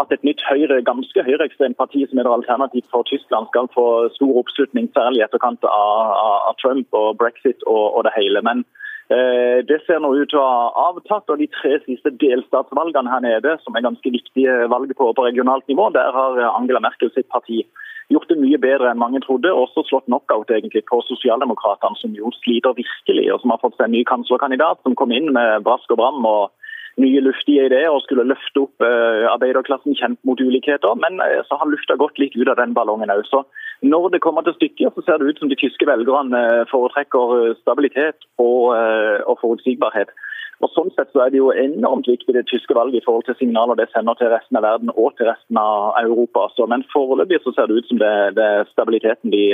at 0.00 0.12
et 0.14 0.24
nytt 0.24 0.42
høyre, 0.48 0.80
ganske 0.86 1.24
høyreekstremt 1.26 1.76
parti 1.76 2.06
som 2.08 2.18
er 2.18 2.28
et 2.28 2.38
alternativ 2.38 2.86
for 2.92 3.06
Tyskland, 3.10 3.50
skal 3.50 3.68
få 3.74 3.86
stor 4.16 4.42
oppslutning, 4.42 4.88
særlig 4.96 5.20
i 5.20 5.26
etterkant 5.26 5.66
av, 5.68 6.12
av, 6.48 6.54
Trump 6.62 6.94
og 6.96 7.18
brexit 7.20 7.66
og, 7.66 7.98
og 7.98 8.06
det 8.06 8.14
hele. 8.16 8.42
Men 8.46 8.64
Eh, 9.10 9.58
det 9.66 9.80
ser 9.82 9.98
nå 9.98 10.12
ut 10.14 10.30
til 10.30 10.38
å 10.38 10.46
ha 10.46 10.90
avtatt. 10.90 11.30
og 11.32 11.40
De 11.42 11.48
tre 11.50 11.78
siste 11.82 12.12
delstatsvalgene 12.22 13.10
her 13.10 13.24
nede, 13.24 13.56
som 13.64 13.74
er 13.74 13.86
ganske 13.86 14.12
viktige 14.14 14.68
valg 14.70 14.92
på, 14.94 15.10
på 15.16 15.26
regionalt 15.26 15.66
nivå, 15.70 15.88
der 15.96 16.14
har 16.14 16.38
Angela 16.52 16.82
Merkel 16.84 17.10
sitt 17.14 17.26
parti 17.34 17.64
gjort 18.10 18.30
det 18.30 18.38
mye 18.40 18.58
bedre 18.60 18.90
enn 18.90 19.00
mange 19.00 19.20
trodde. 19.24 19.52
og 19.52 19.68
Også 19.68 19.86
slått 19.88 20.08
knockout 20.08 20.50
egentlig 20.50 20.84
på 20.90 21.00
sosialdemokratene, 21.08 21.98
som 22.00 22.14
jo 22.16 22.32
sliter 22.40 22.76
virkelig, 22.78 23.26
og 23.32 23.42
som 23.42 23.54
har 23.54 23.62
fått 23.62 23.76
seg 23.78 23.88
en 23.88 23.96
ny 23.96 24.04
kanslerkandidat 24.08 24.82
som 24.82 24.96
kom 24.98 25.14
inn 25.14 25.32
med 25.36 25.66
brask 25.66 25.90
og 25.94 26.02
bram. 26.02 26.24
og 26.26 26.50
nye 26.98 27.20
luftige 27.22 27.66
ideer 27.68 27.88
og 27.92 28.02
skulle 28.04 28.26
løfte 28.28 28.64
opp 28.64 28.84
uh, 28.84 29.28
arbeiderklassen 29.30 29.96
kjent 29.98 30.18
mot 30.26 30.40
ulikheter. 30.40 30.96
Men 31.02 31.20
uh, 31.22 31.40
så 31.48 31.58
har 31.60 31.70
lufta 31.70 31.96
gått 32.00 32.18
litt 32.18 32.36
ut 32.36 32.48
av 32.50 32.58
den 32.60 32.74
ballongen 32.76 33.12
òg. 33.12 33.22
Så 33.30 33.44
når 33.86 34.10
det 34.14 34.22
kommer 34.24 34.44
til 34.44 34.56
stykket, 34.58 34.96
så 34.96 35.04
ser 35.06 35.20
det 35.20 35.30
ut 35.30 35.40
som 35.40 35.52
de 35.52 35.58
tyske 35.60 35.86
velgerne 35.88 36.42
uh, 36.50 36.64
foretrekker 36.72 37.54
stabilitet 37.60 38.26
og, 38.42 38.74
og, 38.74 39.36
forutsigbarhet. 39.40 40.12
Og 40.60 40.68
Sånn 40.74 40.90
sett 40.92 41.08
så 41.14 41.22
er 41.24 41.30
det 41.32 41.40
jo 41.40 41.52
enormt 41.56 42.08
viktig 42.10 42.34
det 42.36 42.44
tyske 42.50 42.74
valget 42.76 43.00
i 43.00 43.04
forhold 43.06 43.24
til 43.26 43.36
signaler 43.38 43.78
det 43.78 43.88
sender 43.94 44.18
til 44.18 44.28
resten 44.32 44.58
av 44.60 44.66
verden 44.66 44.92
og 44.92 45.14
til 45.16 45.30
resten 45.30 45.56
av 45.60 45.94
Europa. 46.02 46.50
Så, 46.52 46.66
men 46.68 46.84
foreløpig 46.92 47.40
så 47.44 47.54
ser 47.56 47.70
det 47.70 47.80
ut 47.80 47.88
som 47.88 48.00
det, 48.02 48.10
er 48.44 48.68
stabiliteten 48.74 49.32
de, 49.32 49.46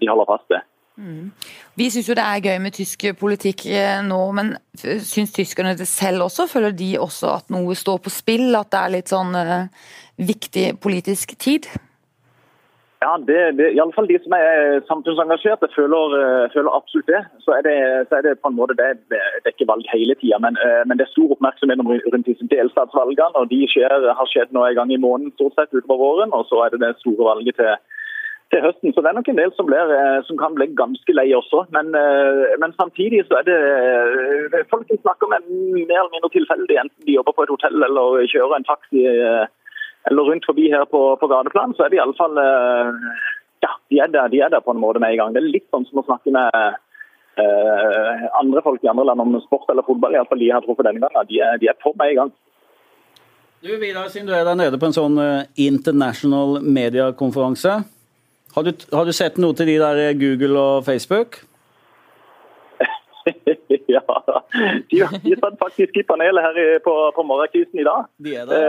de 0.00 0.08
holder 0.08 0.30
fast 0.30 0.48
ved. 0.52 0.64
Mm. 0.96 1.32
Vi 1.74 1.88
syns 1.90 2.08
jo 2.08 2.14
det 2.14 2.22
er 2.22 2.44
gøy 2.44 2.58
med 2.62 2.76
tysk 2.76 3.02
politikk 3.18 3.64
eh, 3.66 3.98
nå, 4.06 4.20
men 4.36 4.52
syns 4.78 5.34
tyskerne 5.34 5.74
det 5.76 5.88
selv 5.90 6.28
også? 6.28 6.46
Føler 6.50 6.76
de 6.76 6.92
også 7.02 7.32
at 7.40 7.50
noe 7.52 7.74
står 7.76 7.98
på 8.04 8.12
spill? 8.14 8.54
At 8.54 8.70
det 8.72 8.80
er 8.80 8.94
litt 8.94 9.10
sånn 9.10 9.34
uh, 9.34 9.66
viktig 10.22 10.68
politisk 10.82 11.34
tid? 11.42 11.68
Ja, 13.04 13.12
det, 13.28 13.40
det, 13.58 13.66
fall 13.96 14.08
de 14.08 14.16
som 14.24 14.32
er 14.36 14.80
samfunnsengasjerte, 14.88 15.68
føler, 15.76 16.14
uh, 16.20 16.44
føler 16.54 16.76
absolutt 16.78 17.10
det. 17.12 17.22
Så 17.44 17.52
er 17.56 17.62
det, 17.66 17.76
så 18.08 18.18
er 18.18 18.22
det, 18.26 18.38
på 18.40 18.48
en 18.48 18.58
måte 18.58 18.76
det, 18.80 18.90
det 19.12 19.20
er 19.44 19.52
ikke 19.52 19.68
valg 19.72 19.90
hele 19.92 20.16
tida, 20.20 20.38
men, 20.44 20.56
uh, 20.64 20.82
men, 20.88 20.96
det 20.98 21.04
er 21.06 21.12
stor 21.12 21.34
oppmerksomhet 21.36 21.82
rundt 21.84 22.30
disse 22.30 22.48
delstatsvalgene. 22.54 23.36
og 23.40 23.50
De 23.52 23.60
skjer, 23.72 24.08
har 24.20 24.30
skjedd 24.32 24.54
nå 24.56 24.64
en 24.64 24.78
gang 24.78 24.94
i 24.94 25.02
måneden 25.06 25.34
stort 25.36 25.58
sett 25.58 25.76
utover 25.76 26.00
våren, 26.04 26.32
og 26.38 26.48
så 26.48 26.64
er 26.64 26.72
det 26.72 26.84
det 26.86 26.94
store 27.02 27.28
valget 27.32 27.60
til 27.60 27.74
til 28.54 28.64
høsten. 28.66 28.92
Så 28.92 29.02
det 29.02 29.10
er 29.10 29.18
nok 29.18 29.30
en 29.30 29.40
del 29.42 29.52
som, 29.56 29.66
blir, 29.70 29.92
eh, 29.98 30.20
som 30.28 30.36
kan 30.42 30.54
bli 30.56 30.66
ganske 30.82 31.12
lei 31.18 31.28
også. 31.40 31.64
Men, 31.76 31.86
eh, 32.02 32.54
men, 32.62 32.76
samtidig 32.80 33.20
så 33.28 33.40
er 33.40 33.44
det 33.50 33.58
eh, 34.54 34.66
folk 34.72 34.86
som 34.88 35.02
snakker 35.02 35.26
med 35.32 35.48
mer 35.90 36.00
eller 36.00 36.14
mindre 36.14 36.32
tilfeldig, 36.36 36.76
enten 36.82 37.06
de 37.06 37.16
jobber 37.18 37.34
på 37.36 37.44
et 37.44 37.54
hotell 37.54 37.88
eller 37.88 38.28
kjører 38.32 38.56
en 38.58 38.70
taxi 38.72 39.00
eller 40.10 40.30
rundt 40.30 40.46
forbi 40.46 40.68
her 40.72 40.84
på, 40.90 41.02
på 41.20 41.28
gateplan, 41.30 41.74
så 41.76 41.86
er 41.86 41.92
det 41.92 42.00
iallfall 42.00 42.40
ja, 43.64 43.70
de 43.90 44.00
er, 44.02 44.10
der, 44.12 44.28
de 44.28 44.40
er 44.44 44.50
der 44.52 44.64
på 44.64 44.74
en 44.74 44.80
måte 44.82 45.00
med 45.00 45.14
en 45.14 45.20
gang. 45.20 45.34
Det 45.34 45.40
er 45.40 45.52
litt 45.54 45.68
sånn 45.72 45.86
som 45.88 46.02
å 46.02 46.04
snakke 46.04 46.32
med 46.34 46.50
uh, 47.40 48.24
andre 48.40 48.60
folk 48.64 48.84
i 48.84 48.90
andre 48.92 49.06
land 49.08 49.24
om 49.24 49.38
sport 49.46 49.70
eller 49.72 49.86
fotball. 49.86 50.16
Iallfall 50.18 50.42
de 50.42 50.50
jeg 50.50 50.56
har 50.58 50.66
truffet 50.66 50.84
denne 50.84 51.00
gangen. 51.00 51.30
De 51.30 51.40
er, 51.40 51.56
de 51.62 51.70
er 51.72 51.78
på 51.80 51.94
med 51.96 52.12
en 52.12 52.20
gang. 52.20 52.34
Du 53.64 53.70
Vidar, 53.80 54.10
siden 54.12 54.28
du 54.28 54.34
er 54.36 54.44
der 54.44 54.58
nede 54.60 54.76
på 54.76 54.90
en 54.90 54.96
sånn 54.96 55.16
international 55.56 56.58
mediekonferanse, 56.60 57.78
har 58.54 58.68
har 58.92 59.08
du, 59.08 59.12
sett 59.16 59.38
noe 59.42 59.56
til 59.56 59.66
de 59.66 59.80
der 59.80 60.00
eh, 60.02 60.16
Google 60.18 60.60
og 60.60 60.84
Facebook? 60.86 61.40
ja, 63.96 64.02
de, 64.90 64.98
de 65.24 65.36
satt 65.40 65.56
faktisk 65.60 65.96
i 65.96 66.04
panelet 66.06 66.44
her 66.44 66.58
på, 66.84 66.94
på 67.16 67.24
morgenkvisten 67.26 67.80
i 67.80 67.86
dag. 67.86 68.10
De 68.24 68.34
er 68.36 68.50
der? 68.50 68.66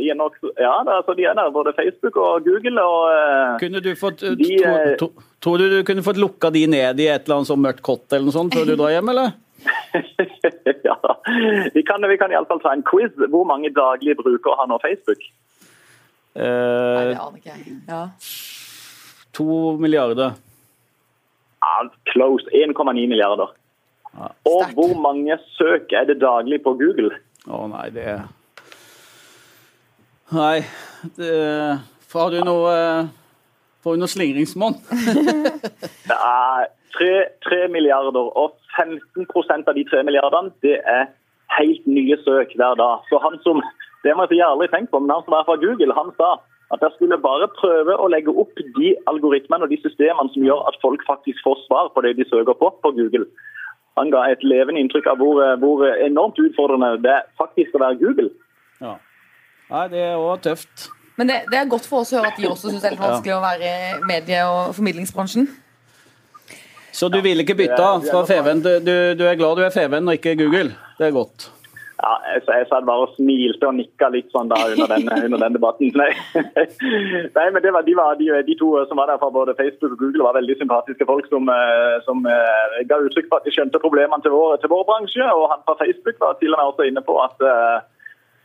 Eh, 0.00 0.08
nok, 0.16 0.38
ja, 0.56 0.72
altså, 0.80 1.14
de 1.18 1.26
er 1.28 1.36
der, 1.36 1.52
både 1.54 1.74
Facebook 1.76 2.16
og 2.16 2.46
Google. 2.46 2.80
Og, 2.80 3.04
eh, 3.12 3.58
kunne 3.62 3.82
du 3.84 3.92
fått, 3.98 4.24
de, 4.40 4.50
tro, 4.56 4.72
eh, 4.72 4.96
tro, 5.00 5.10
tror 5.44 5.60
du 5.60 5.68
du 5.76 5.78
kunne 5.86 6.04
fått 6.06 6.20
lukka 6.20 6.52
de 6.54 6.64
ned 6.70 7.00
i 7.00 7.10
et 7.12 7.28
eller 7.28 7.40
annet 7.40 7.52
sånn 7.52 7.62
mørkt 7.62 7.84
kott 7.86 8.08
eller 8.12 8.28
noe 8.28 8.38
sånt 8.38 8.56
før 8.56 8.68
du 8.72 8.76
drar 8.80 8.96
hjem, 8.96 9.12
eller? 9.12 9.36
ja, 10.88 10.96
vi 11.74 11.82
kan, 11.84 12.08
vi 12.08 12.18
kan 12.20 12.32
iallfall 12.32 12.62
ta 12.64 12.72
en 12.72 12.86
quiz. 12.88 13.12
Hvor 13.28 13.44
mange 13.48 13.72
daglige 13.76 14.16
brukere 14.22 14.56
har 14.60 14.70
nå 14.70 14.80
Facebook? 14.82 15.24
Eh, 16.34 16.44
Nei, 16.44 17.08
det 17.10 17.18
aner 17.18 17.40
ikke 17.40 17.52
jeg. 17.52 17.80
Ja. 17.90 18.04
To 19.36 19.76
milliarder. 19.80 20.38
Ja, 21.60 21.74
close. 22.08 22.48
1,9 22.56 23.04
milliarder. 23.10 23.52
Ja. 24.18 24.32
Og 24.50 24.74
hvor 24.74 24.94
mange 24.98 25.38
søk 25.54 25.92
er 25.94 26.08
det 26.08 26.20
daglig 26.22 26.60
på 26.64 26.74
Google? 26.80 27.14
Å 27.46 27.66
nei, 27.70 27.86
det 27.94 28.18
Nei, 30.34 30.60
det... 31.16 31.30
Har 32.10 32.30
du 32.34 32.40
noe 32.42 32.74
Får 33.80 33.96
du 33.96 34.02
noe 34.02 34.10
slingringsmonn? 34.10 34.76
det 36.10 36.18
er 36.18 36.68
3, 36.98 37.10
3 37.46 37.60
milliarder, 37.72 38.26
og 38.36 38.58
15 38.76 39.26
av 39.66 39.74
de 39.78 39.86
3 39.88 40.02
milliardene 40.06 40.52
det 40.64 40.76
er 40.84 41.08
helt 41.56 41.86
nye 41.88 42.18
søk 42.24 42.52
hver 42.58 42.76
dag. 42.78 43.06
Så 43.08 43.20
han 43.24 43.38
som 43.46 43.62
det 44.04 44.14
må 44.16 44.24
jeg 44.24 44.32
si 44.32 44.40
jeg 44.40 44.48
aldri 44.48 44.68
tenkt 44.72 44.92
på, 44.92 45.00
men 45.00 45.12
han 45.12 45.24
som 45.26 45.36
er 45.36 45.46
fra 45.48 45.58
Google, 45.60 45.96
han 45.96 46.12
sa 46.16 46.38
at 46.72 46.84
jeg 46.84 46.94
skulle 46.96 47.18
bare 47.20 47.50
prøve 47.58 47.96
å 47.98 48.08
legge 48.08 48.32
opp 48.42 48.60
de 48.78 48.92
algoritmene 49.10 49.66
og 49.66 49.72
de 49.72 49.80
systemene 49.82 50.32
som 50.32 50.44
gjør 50.46 50.62
at 50.70 50.78
folk 50.84 51.02
faktisk 51.08 51.42
får 51.44 51.58
svar 51.66 51.90
på 51.92 52.04
det 52.06 52.14
de 52.20 52.26
søker 52.30 52.56
på 52.56 52.70
på 52.84 52.92
Google. 52.96 53.26
Han 54.00 54.12
ga 54.12 54.24
et 54.32 54.44
levende 54.46 54.80
inntrykk 54.80 55.10
av 55.12 55.20
hvor, 55.20 55.42
hvor 55.60 55.84
enormt 55.92 56.40
utfordrende 56.40 56.94
det 57.04 57.12
er 57.18 57.26
faktisk 57.40 57.76
å 57.76 57.82
være 57.84 58.00
Google. 58.00 58.32
Ja. 58.80 58.96
Nei, 59.70 59.84
det 59.92 60.00
er 60.08 60.16
òg 60.18 60.40
tøft. 60.46 60.88
Men 61.20 61.28
det, 61.28 61.42
det, 61.52 61.58
er 61.60 61.68
godt 61.68 61.84
for 61.84 62.00
oss 62.00 62.14
å 62.14 62.18
høre 62.18 62.32
at 62.32 62.38
de 62.40 62.48
også 62.48 62.70
syns 62.70 62.80
det 62.80 62.88
er 62.88 62.94
litt 62.96 63.02
vanskelig 63.04 63.34
ja. 63.34 63.38
å 63.38 63.44
være 63.44 63.70
i 63.70 63.90
medie- 64.08 64.44
og 64.48 64.72
formidlingsbransjen. 64.78 65.50
Så 66.96 67.10
du 67.12 67.20
vil 67.22 67.44
ikke 67.44 67.58
bytte 67.58 67.90
fra 68.08 68.22
Feven? 68.26 68.62
Du, 68.64 68.70
du, 68.88 69.24
er 69.28 69.36
glad 69.38 69.60
du 69.60 69.66
er 69.66 69.74
Feven 69.74 70.08
og 70.08 70.16
ikke 70.16 70.34
Google? 70.40 70.72
Det 70.98 71.10
er 71.10 71.14
godt. 71.14 71.50
Ja, 72.00 72.12
jeg, 72.32 72.42
jeg 72.48 72.66
satt 72.70 72.86
bare 72.88 73.04
og 73.04 73.12
smilte 73.16 73.68
og 73.68 73.76
nikka 73.76 74.08
litt 74.14 74.30
sånn 74.32 74.48
da 74.48 74.56
under 74.72 74.88
den, 74.94 75.08
under 75.26 75.42
den 75.42 75.56
debatten. 75.58 75.92
Nei. 76.00 76.08
Nei, 77.36 77.46
men 77.52 77.66
var, 77.76 77.84
de, 77.84 77.96
var, 77.98 78.16
de, 78.20 78.30
de, 78.46 78.56
to 78.60 78.72
som 78.88 79.00
var 79.00 79.10
der 79.10 79.20
fra 79.20 79.28
både 79.34 79.56
Facebook 79.58 79.98
og 79.98 80.00
Google, 80.00 80.24
var 80.24 80.38
veldig 80.38 80.56
sympatiske 80.62 81.08
folk 81.08 81.28
som, 81.32 81.50
eh, 81.52 81.98
som 82.06 82.24
uh, 82.24 82.80
ga 82.88 83.02
uttrykk 83.04 83.28
for 83.28 83.40
at 83.40 83.48
de 83.48 83.54
skjønte 83.56 83.82
problemene 83.84 84.24
til 84.24 84.32
vår, 84.32 84.56
til 84.62 84.72
vår, 84.72 84.86
bransje. 84.88 85.28
Og 85.28 85.48
han 85.52 85.64
fra 85.66 85.76
Facebook 85.82 86.20
var 86.24 86.40
til 86.40 86.56
og 86.56 86.62
med 86.62 86.72
også 86.72 86.88
inne 86.88 87.04
på 87.04 87.18
at 87.20 87.44
uh, 87.44 87.78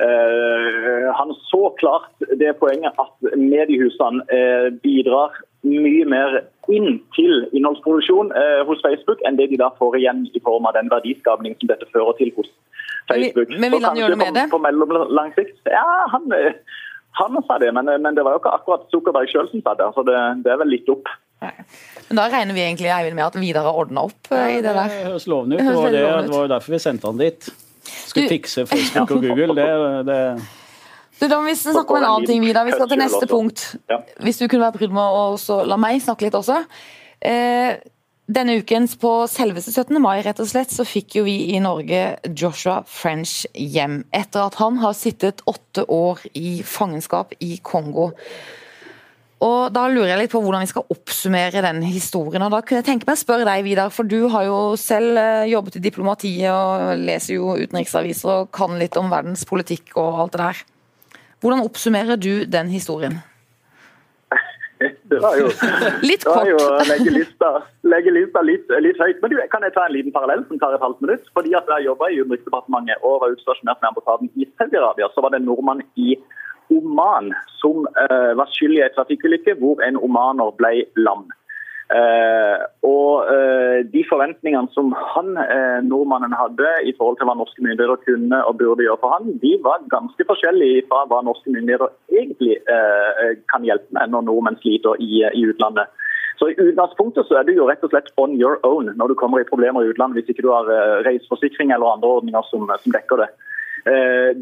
uh, 0.04 1.08
han 1.22 1.32
så 1.48 1.64
klart 1.80 2.28
det 2.42 2.58
poenget 2.60 3.00
at 3.00 3.32
mediehusene 3.40 4.44
bidrar 4.84 5.40
mye 5.66 6.04
mer 6.12 6.42
inn 6.70 7.00
til 7.16 7.46
innholdsproduksjon 7.56 8.30
hos 8.68 8.84
Facebook 8.84 9.22
enn 9.26 9.38
det 9.40 9.48
de 9.50 9.58
da 9.62 9.72
får 9.80 9.98
igjen 9.98 10.26
i 10.38 10.42
form 10.46 10.68
av 10.70 10.76
den 10.78 10.92
verdiskapning 10.92 11.56
som 11.58 11.72
dette 11.72 11.88
fører 11.94 12.18
til 12.20 12.34
hos 12.38 12.52
Facebook. 13.10 13.54
Men 13.60 13.76
vil 13.76 13.86
han 13.86 14.00
gjøre 14.00 14.16
noe 14.16 14.22
med 14.24 14.38
det? 14.38 14.48
På, 14.54 14.62
mellomlang 14.62 15.34
sikt? 15.38 15.58
Ja, 15.70 15.86
han, 16.12 16.32
han, 17.20 17.38
sa 17.48 17.60
det, 17.62 17.72
men, 17.78 17.92
men, 17.92 18.18
det 18.18 18.26
var 18.26 18.36
jo 18.36 18.42
ikke 18.42 18.56
akkurat 18.58 18.88
Zuckerberg 18.94 19.30
sjøl 19.32 19.48
som 19.52 19.64
sa 19.66 19.76
det. 19.80 19.92
så 19.98 20.06
det, 20.08 20.18
det, 20.46 20.54
er 20.56 20.60
vel 20.64 20.74
litt 20.74 20.90
opp. 20.92 21.12
Nei. 21.44 21.54
Men 22.10 22.22
Da 22.22 22.26
regner 22.32 22.58
vi 22.58 22.64
egentlig 22.64 22.92
Eivind, 22.96 23.18
med 23.18 23.28
at 23.28 23.40
Vidar 23.40 23.68
har 23.68 23.78
ordna 23.78 24.08
opp 24.10 24.32
eh, 24.32 24.58
i 24.58 24.60
det 24.64 24.72
der? 24.72 24.92
Det 24.92 25.08
høres 25.12 25.30
lovende 25.32 25.60
ut. 25.60 25.64
Det 25.64 25.78
var, 25.78 25.90
det, 25.92 26.04
det 26.04 26.36
var 26.36 26.46
jo 26.48 26.52
derfor 26.56 26.76
vi 26.78 26.84
sendte 26.84 27.12
han 27.12 27.22
dit. 27.22 27.50
Skulle 27.86 28.30
fikse 28.32 28.66
Facebook 28.70 29.18
og 29.18 29.24
Google. 29.28 29.58
det, 29.58 29.72
det 30.10 30.20
du, 31.16 31.30
da 31.32 31.38
må 31.40 31.48
vi 31.48 31.56
snakke 31.56 31.94
om 31.94 32.02
en 32.02 32.06
annen 32.10 32.28
ting, 32.28 32.44
Vidar. 32.44 32.66
Vi 32.68 32.76
skal 32.76 32.90
til 32.92 33.00
neste 33.00 33.28
punkt. 33.30 33.70
Hvis 34.24 34.42
du 34.42 34.50
kunne 34.50 34.66
være 34.66 34.76
brydd 34.76 34.96
med 34.96 35.20
å 35.20 35.60
la 35.70 35.78
meg 35.80 36.02
snakke 36.04 36.28
litt 36.28 36.36
også. 36.36 36.58
Eh, 37.24 37.78
denne 38.26 38.56
ukens 38.58 38.96
på 38.98 39.10
selveste 39.30 39.70
17. 39.70 40.00
mai 40.02 40.24
rett 40.26 40.40
og 40.42 40.50
slett, 40.50 40.72
så 40.74 40.86
fikk 40.88 41.20
jo 41.20 41.26
vi 41.28 41.54
i 41.54 41.60
Norge 41.62 42.16
Joshua 42.34 42.80
French 42.90 43.44
hjem. 43.54 44.00
Etter 44.10 44.48
at 44.48 44.58
han 44.58 44.80
har 44.82 44.96
sittet 44.98 45.44
åtte 45.46 45.86
år 45.94 46.24
i 46.34 46.58
fangenskap 46.66 47.36
i 47.40 47.60
Kongo. 47.62 48.12
Og 49.46 49.74
Da 49.76 49.84
lurer 49.92 50.14
jeg 50.14 50.22
litt 50.24 50.34
på 50.34 50.42
hvordan 50.42 50.64
vi 50.64 50.72
skal 50.72 50.88
oppsummere 50.90 51.62
den 51.62 51.84
historien. 51.84 52.42
og 52.42 52.52
Da 52.56 52.62
kunne 52.62 52.82
jeg 52.82 52.88
tenke 52.88 53.06
meg 53.06 53.20
å 53.20 53.22
spørre 53.22 53.46
deg, 53.46 53.66
Vidar, 53.68 53.94
for 53.94 54.08
du 54.08 54.28
har 54.34 54.48
jo 54.48 54.58
selv 54.80 55.20
eh, 55.22 55.52
jobbet 55.52 55.78
i 55.78 55.84
diplomatiet 55.86 56.50
og 56.50 56.98
leser 56.98 57.36
jo 57.36 57.54
utenriksaviser 57.60 58.32
og 58.32 58.52
kan 58.56 58.80
litt 58.80 58.98
om 58.98 59.12
verdens 59.12 59.46
politikk 59.46 59.94
og 60.00 60.24
alt 60.24 60.34
det 60.34 60.42
der. 60.42 60.66
Hvordan 61.44 61.66
oppsummerer 61.68 62.18
du 62.18 62.46
den 62.50 62.74
historien? 62.74 63.20
Det 65.10 65.20
var 65.22 65.36
jo, 65.38 65.50
litt 66.10 66.24
kort. 66.26 66.34
Det 66.34 66.36
var 66.36 66.48
jo 66.50 66.60
legge 66.90 67.12
lista, 67.14 67.50
legge 67.86 68.14
lista 68.16 68.42
litt, 68.42 68.72
litt, 68.82 68.98
høyt. 69.02 69.20
Men 69.22 69.34
du, 69.34 69.38
kan 69.52 69.66
jeg 69.66 69.76
ta 69.76 69.86
en 69.86 69.94
liten 69.94 70.16
parallell 70.16 70.42
som 70.48 70.62
tar 70.62 70.74
et 70.74 70.82
halvt 70.82 71.04
minutt? 71.06 71.28
Fordi 71.38 71.54
at 71.58 71.70
jeg 71.70 71.88
jobba 71.90 72.10
i 72.10 72.18
Utenriksdepartementet 72.24 73.06
og 73.06 73.22
var 73.22 73.36
utstasjonert 73.36 73.84
med 73.84 73.92
ambassaden 73.92 74.32
i 74.34 74.50
Saudi-Arabia, 74.58 75.12
så 75.14 75.22
var 75.22 75.34
det 75.34 75.44
en 75.44 75.50
nordmann 75.52 75.86
i 76.02 76.18
Oman 76.74 77.30
som 77.60 77.86
uh, 77.86 78.32
var 78.40 78.50
skyld 78.50 78.80
i 78.80 78.82
en 78.82 78.94
trafikkulykke 78.96 79.54
hvor 79.60 79.84
en 79.86 80.00
omaner 80.02 80.50
ble 80.58 80.88
lam. 80.98 81.28
Uh, 81.86 82.66
og 82.82 83.28
uh, 83.30 83.80
De 83.94 84.02
forventningene 84.10 84.72
som 84.74 84.88
han, 85.14 85.28
uh, 85.38 85.82
nordmannen 85.86 86.34
hadde 86.34 86.72
i 86.90 86.94
forhold 86.98 87.20
til 87.20 87.30
hva 87.30 87.36
norske 87.38 87.62
myndigheter 87.62 88.00
kunne 88.08 88.40
og 88.42 88.58
burde 88.58 88.88
gjøre 88.88 88.98
for 89.04 89.14
han, 89.14 89.36
de 89.44 89.52
var 89.62 89.84
ganske 89.92 90.26
forskjellige 90.26 90.88
fra 90.90 91.04
hva 91.12 91.20
norske 91.28 91.54
myndigheter 91.54 91.94
egentlig 92.10 92.58
kan 93.52 93.66
hjelpe 93.68 93.94
med 93.94 94.10
når 94.14 94.26
nordmenn 94.26 94.58
sliter 94.64 94.98
i, 94.98 95.22
i, 95.30 95.44
utlandet. 95.46 95.92
Så 96.40 96.50
I 96.50 96.56
utgangspunktet 96.72 97.28
så 97.28 97.38
er 97.38 97.46
du 97.46 97.54
jo 97.54 97.68
rett 97.70 97.84
og 97.86 97.92
slett 97.94 98.10
on 98.22 98.34
your 98.40 98.58
own 98.66 98.90
når 98.98 99.14
du 99.14 99.16
kommer 99.20 99.44
i 99.44 99.48
problemer 99.48 99.86
i 99.86 99.92
utlandet, 99.92 100.18
hvis 100.18 100.34
ikke 100.34 100.46
du 100.48 100.52
har 100.56 100.70
reiseforsikring 101.06 101.74
eller 101.76 101.94
andre 101.94 102.14
ordninger 102.18 102.48
som, 102.50 102.66
som 102.82 102.96
dekker 102.96 103.22
det. 103.22 103.30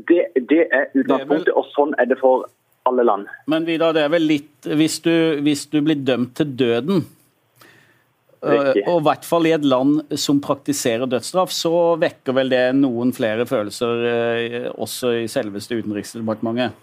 det. 0.09 0.21
Det 0.51 0.61
er 0.69 0.93
utgangspunktet, 0.93 1.51
og 1.51 1.67
sånn 1.75 1.91
er 1.99 2.07
det 2.07 2.19
for 2.21 2.47
alle 2.87 3.03
land. 3.07 3.27
Men 3.51 3.67
Vidar, 3.67 3.95
det 3.95 4.05
er 4.07 4.15
vel 4.15 4.29
litt, 4.31 4.53
hvis 4.63 5.01
du, 5.03 5.13
hvis 5.43 5.67
du 5.73 5.81
blir 5.83 5.99
dømt 5.99 6.35
til 6.39 6.55
døden 6.63 7.03
Riktig. 8.43 8.83
Og 8.91 8.99
i 8.99 9.05
hvert 9.07 9.25
fall 9.27 9.47
i 9.47 9.53
et 9.55 9.65
land 9.65 10.17
som 10.19 10.41
praktiserer 10.43 11.07
dødsstraff, 11.07 11.53
så 11.55 11.95
vekker 12.01 12.35
vel 12.35 12.51
det 12.51 12.63
noen 12.75 13.13
flere 13.15 13.45
følelser 13.47 14.03
eh, 14.09 14.67
også 14.73 15.13
i 15.21 15.29
selveste 15.31 15.79
Utenriksdepartementet? 15.79 16.75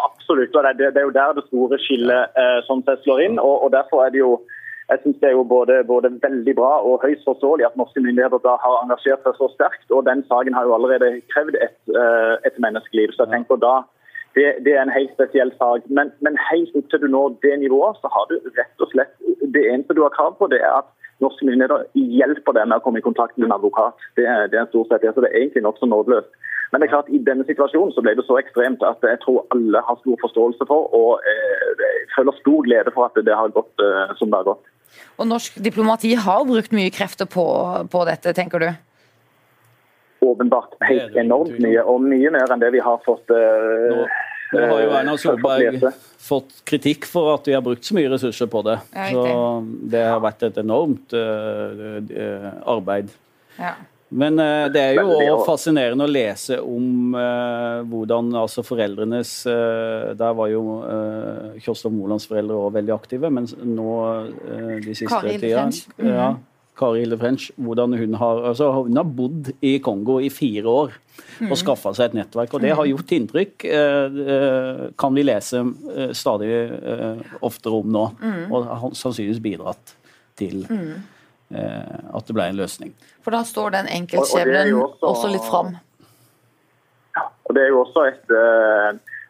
Absolutt. 0.00 0.56
og 0.56 0.68
Det, 0.78 0.90
er 0.96 1.04
jo 1.04 1.12
der 1.12 1.36
det 1.36 1.46
store 1.50 1.78
skillet 1.84 2.40
eh, 2.40 2.58
sånn 2.68 2.84
sett 2.86 3.04
slår 3.04 3.26
inn. 3.26 3.38
og, 3.38 3.68
derfor 3.74 4.06
er 4.06 4.14
det 4.14 4.24
jo 4.24 4.40
jeg 4.84 4.98
synes 5.00 5.16
Det 5.20 5.28
er 5.30 5.32
jo 5.32 5.44
både, 5.48 5.78
både, 5.88 6.10
veldig 6.20 6.54
bra 6.58 6.72
og 6.84 7.04
høyst 7.04 7.24
forståelig 7.24 7.64
at 7.64 7.76
norske 7.80 8.02
myndigheter 8.04 8.40
da 8.44 8.58
har 8.60 8.82
engasjert 8.82 9.22
seg 9.24 9.38
så 9.38 9.48
sterkt. 9.54 9.86
og 9.90 10.04
Den 10.04 10.24
saken 10.28 10.56
har 10.56 10.68
jo 10.68 10.74
allerede 10.76 11.22
krevd 11.32 11.56
et, 11.56 11.78
eh, 11.88 12.34
et 12.44 12.58
menneskeliv. 12.60 13.12
så 13.12 13.24
jeg 13.24 13.32
tenker 13.32 13.56
da 13.56 13.74
det, 14.34 14.46
det, 14.64 14.72
er 14.74 14.82
en 14.82 14.96
helt 14.98 15.12
spesiell 15.16 15.52
sak. 15.60 15.86
Men, 15.96 16.10
men, 16.24 16.38
helt 16.50 16.74
opp 16.78 16.90
til 16.90 17.02
du 17.02 17.08
når 17.10 17.36
det 17.44 17.58
nivået, 17.62 17.98
så 18.02 18.10
har 18.14 18.24
du 18.30 18.36
rett 18.58 18.84
og 18.84 18.90
slett 18.92 19.12
Det 19.54 19.62
eneste 19.70 19.94
du 19.94 20.02
har 20.02 20.16
krav 20.16 20.34
på, 20.38 20.48
det 20.50 20.60
er 20.60 20.72
at 20.80 20.88
norske 21.22 21.46
myndigheter 21.46 21.84
hjelper 21.94 22.56
deg 22.56 22.66
med 22.68 22.80
å 22.80 22.84
komme 22.84 22.98
i 22.98 23.06
kontakt 23.06 23.38
med 23.38 23.46
en 23.48 23.56
advokat. 23.58 23.96
Det 24.18 24.26
det 24.50 24.58
er 24.58 24.64
en 24.64 24.72
stor 24.72 24.88
rettighet. 24.90 25.14
Så 25.14 25.22
det 25.24 25.30
er 25.30 25.40
egentlig 25.42 25.62
nokså 25.66 25.86
nådeløst. 25.86 26.32
Men 26.72 26.80
det 26.80 26.88
er 26.88 26.94
klart, 26.96 27.10
i 27.14 27.20
denne 27.22 27.46
situasjonen 27.46 27.92
så 27.94 28.02
ble 28.02 28.16
det 28.18 28.24
så 28.26 28.38
ekstremt 28.40 28.82
at 28.82 29.04
jeg 29.06 29.20
tror 29.22 29.44
alle 29.54 29.82
har 29.88 30.00
stor 30.00 30.16
forståelse 30.24 30.66
for 30.66 30.88
og 30.98 31.28
eh, 31.30 31.84
føler 32.16 32.34
stor 32.40 32.64
glede 32.66 32.94
for 32.96 33.06
at 33.06 33.20
det 33.28 33.36
har 33.40 33.54
gått 33.54 33.84
eh, 33.84 34.16
som 34.18 34.32
det 34.32 34.40
har 34.40 34.48
gått. 34.48 34.72
Og 35.18 35.28
Norsk 35.30 35.60
diplomati 35.62 36.10
har 36.18 36.42
brukt 36.48 36.74
mye 36.74 36.90
krefter 36.90 37.30
på, 37.30 37.46
på 37.92 38.02
dette, 38.10 38.34
tenker 38.34 38.64
du? 38.64 38.68
åpenbart 40.24 40.74
helt 40.80 41.16
enormt 41.16 41.58
mye, 41.62 41.82
og 41.82 42.02
mye 42.02 42.30
mer 42.34 42.52
enn 42.52 42.62
det 42.62 42.70
vi 42.74 42.82
har 42.82 43.00
fått 43.04 43.30
uh, 43.34 44.04
nå, 44.54 44.60
nå 44.62 44.68
har 44.70 44.84
jo 44.84 44.92
Erna 45.00 45.16
Solberg 45.20 45.88
fått 46.24 46.62
kritikk 46.68 47.08
for 47.10 47.34
at 47.34 47.48
vi 47.48 47.56
har 47.56 47.64
brukt 47.64 47.84
så 47.84 47.96
mye 47.96 48.12
ressurser 48.12 48.48
på 48.50 48.62
det. 48.66 48.78
Så 48.94 49.24
det 49.92 50.04
har 50.06 50.22
vært 50.24 50.46
et 50.48 50.60
enormt 50.62 51.12
uh, 51.16 52.48
arbeid. 52.70 53.12
Ja. 53.58 53.74
Men 54.14 54.38
det 54.70 54.78
er 54.78 54.98
jo 55.00 55.08
også 55.10 55.46
fascinerende 55.48 56.06
å 56.06 56.10
lese 56.12 56.60
om 56.62 57.16
hvordan 57.90 58.28
altså 58.38 58.62
foreldrenes 58.62 59.30
Der 59.48 60.36
var 60.38 60.50
jo 60.52 60.60
uh, 60.84 61.56
Kjostov 61.64 61.96
Molands 61.96 62.28
foreldre 62.30 62.60
også 62.60 62.76
veldig 62.76 62.94
aktive, 62.94 63.30
men 63.34 63.48
nå 63.74 63.96
de 64.84 64.94
siste 64.94 65.22
tida 65.40 65.64
ja, 65.98 66.28
Kari 66.78 67.04
Hilde 67.04 67.18
French, 67.18 67.50
hvordan 67.56 67.94
hun 67.98 68.14
har, 68.18 68.42
altså 68.50 68.70
hun 68.72 68.96
har 68.98 69.06
bodd 69.06 69.52
i 69.62 69.76
Kongo 69.82 70.18
i 70.18 70.30
fire 70.32 70.66
år 70.66 70.94
og 71.44 71.52
mm. 71.52 71.58
skaffa 71.58 71.92
seg 71.94 72.10
et 72.10 72.16
nettverk. 72.18 72.54
og 72.54 72.62
Det 72.64 72.72
har 72.74 72.88
gjort 72.88 73.14
inntrykk, 73.14 73.64
eh, 73.64 74.18
eh, 74.34 74.82
kan 74.98 75.14
vi 75.14 75.24
lese 75.24 75.62
eh, 75.62 76.12
stadig 76.16 76.50
oftere 77.46 77.78
om 77.78 77.94
nå. 77.94 78.04
Mm. 78.20 78.44
Og 78.50 78.68
har 78.82 78.96
sannsynligvis 78.98 79.42
bidratt 79.44 79.94
til 80.38 80.64
mm. 80.66 80.94
at 81.54 82.26
det 82.26 82.34
ble 82.34 82.48
en 82.50 82.58
løsning. 82.58 82.94
For 83.22 83.34
da 83.34 83.44
står 83.46 83.76
den 83.76 83.90
enkeltskjebnen 84.00 84.74
også, 84.74 85.10
også 85.12 85.30
litt 85.30 85.46
fram. 85.46 85.76
Ja, 87.14 87.28
og 87.30 87.54
det 87.54 87.62
er 87.62 87.70
jo 87.70 87.84
også 87.84 88.08
et 88.10 88.34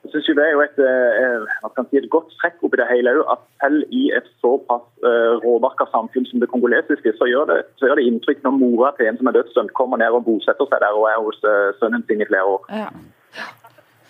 jeg 0.05 0.11
synes 0.13 0.29
jo 0.29 0.35
Det 0.39 0.45
er 0.47 0.53
jo 0.57 0.63
et, 0.69 0.79
eh, 0.85 1.85
si, 1.91 1.97
et 1.97 2.11
godt 2.15 2.29
trekk 2.41 2.63
oppi 2.67 2.77
det 2.81 2.89
hele 2.93 3.17
at 3.35 3.41
selv 3.63 3.81
i 4.01 4.03
et 4.19 4.29
såpass 4.43 4.85
uh, 5.09 5.35
råbarka 5.45 5.85
samfunn 5.95 6.27
som 6.29 6.41
det 6.41 6.53
kongolesiske, 6.53 7.11
så 7.19 7.25
gjør 7.33 7.45
det, 7.53 7.59
så 7.79 7.89
gjør 7.89 7.99
det 7.99 8.07
inntrykk 8.09 8.45
når 8.45 8.59
mora 8.61 8.93
til 8.97 9.09
en 9.09 9.19
som 9.19 9.29
er 9.29 9.37
dødsdømt, 9.39 9.77
kommer 9.79 10.01
ned 10.01 10.17
og 10.17 10.25
bosetter 10.29 10.69
seg 10.69 10.85
der 10.85 10.97
og 11.01 11.09
er 11.09 11.21
hos 11.25 11.41
uh, 11.49 11.73
sønnen 11.81 12.05
sin 12.07 12.25
i 12.25 12.29
flere 12.29 12.45
år. 12.55 12.67
Ja. 12.69 12.89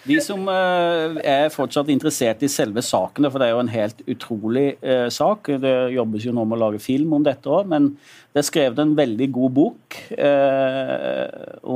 De 0.04 0.18
som 0.20 0.42
uh, 0.50 1.16
er 1.22 1.48
fortsatt 1.54 1.88
interessert 1.88 2.42
i 2.44 2.50
selve 2.52 2.83
sakene, 2.85 3.30
for 3.30 3.40
det 3.40 3.48
er 3.48 3.54
jo 3.54 3.62
en 3.62 3.72
helt 3.72 4.02
utrolig 4.11 4.68
sak. 5.14 5.48
Det 5.62 5.74
jobbes 5.94 6.26
jo 6.26 6.35
nå 6.37 6.44
med 6.44 6.59
å 6.59 6.62
lage 6.66 6.83
film 6.83 7.14
om 7.16 7.24
dette 7.24 7.48
òg, 7.48 7.70
men 7.70 7.94
det 8.35 8.42
er 8.42 8.50
skrevet 8.50 8.83
en 8.83 8.96
veldig 8.98 9.30
god 9.33 9.54
bok 9.62 10.00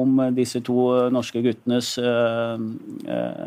om 0.00 0.22
disse 0.36 0.60
to 0.66 0.88
norske 1.14 1.40
guttenes 1.46 1.94
Eh, 3.08 3.44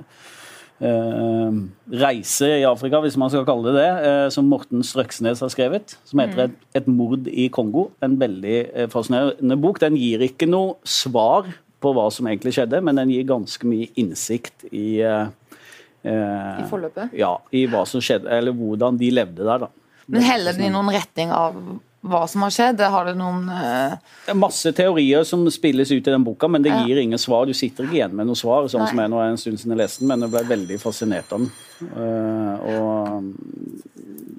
reise 0.81 2.47
i 2.57 2.65
Afrika, 2.65 3.01
hvis 3.03 3.17
man 3.19 3.29
skal 3.29 3.45
kalle 3.45 3.69
det 3.69 3.81
det, 3.81 3.89
eh, 4.07 4.27
som 4.33 4.47
Morten 4.49 4.81
Strøksnes 4.85 5.43
har 5.43 5.51
skrevet. 5.53 5.97
Som 6.09 6.23
heter 6.23 6.39
mm. 6.39 6.45
et, 6.45 6.63
et, 6.81 6.87
mord 6.89 7.27
i 7.29 7.49
Kongo'. 7.53 7.91
En 8.01 8.17
veldig 8.21 8.55
eh, 8.73 8.87
fascinerende 8.89 9.57
bok. 9.61 9.81
Den 9.83 9.99
gir 9.99 10.23
ikke 10.25 10.49
noe 10.49 10.79
svar 10.83 11.51
på 11.81 11.93
hva 11.97 12.07
som 12.13 12.29
egentlig 12.29 12.55
skjedde, 12.57 12.81
men 12.85 12.97
den 12.97 13.13
gir 13.13 13.29
ganske 13.29 13.67
mye 13.67 13.89
innsikt 13.97 14.67
i 14.71 15.01
I 15.01 16.65
forløpet? 16.69 17.13
Ja, 17.17 17.35
i 17.53 17.67
hva 17.69 17.85
som 17.89 18.01
skjedde, 18.01 18.29
eller 18.29 18.53
hvordan 18.53 18.97
de 18.97 19.09
levde 19.13 19.45
der. 19.45 19.65
da. 19.65 19.69
Men 20.11 20.25
heller 20.25 20.57
det 20.57 20.65
i 20.65 20.73
noen 20.73 20.89
retning 20.93 21.33
av 21.33 21.57
hva 22.01 22.23
som 22.25 22.41
har 22.41 22.53
skjedd? 22.53 22.81
Har 22.89 23.05
det 23.05 23.13
noen 23.19 23.43
uh... 23.45 23.93
Det 24.25 24.33
er 24.33 24.37
masse 24.39 24.71
teorier 24.73 25.25
som 25.27 25.43
spilles 25.53 25.91
ut 25.91 25.99
i 25.99 26.13
den 26.13 26.23
boka, 26.25 26.47
men 26.49 26.63
det 26.65 26.71
gir 26.73 26.97
ja. 26.97 27.03
ingen 27.05 27.21
svar. 27.21 27.45
Du 27.45 27.53
sitter 27.53 27.85
ikke 27.85 27.99
igjen 27.99 28.15
med 28.17 28.29
noe 28.29 28.39
svar, 28.39 28.65
sånn 28.71 28.81
Nei. 28.87 28.89
som 28.89 29.01
jeg 29.03 29.11
nå 29.13 29.19
er 29.21 29.29
en 29.29 29.37
stund 29.41 29.61
siden 29.61 29.75
jeg 29.75 29.81
leste 29.83 30.01
den, 30.01 30.09
men 30.09 30.25
jeg 30.25 30.33
ble 30.33 30.41
veldig 30.49 30.79
fascinert 30.81 31.35
av 31.37 31.43
den. 31.43 31.51
Uh, 31.91 32.55
og 32.71 33.29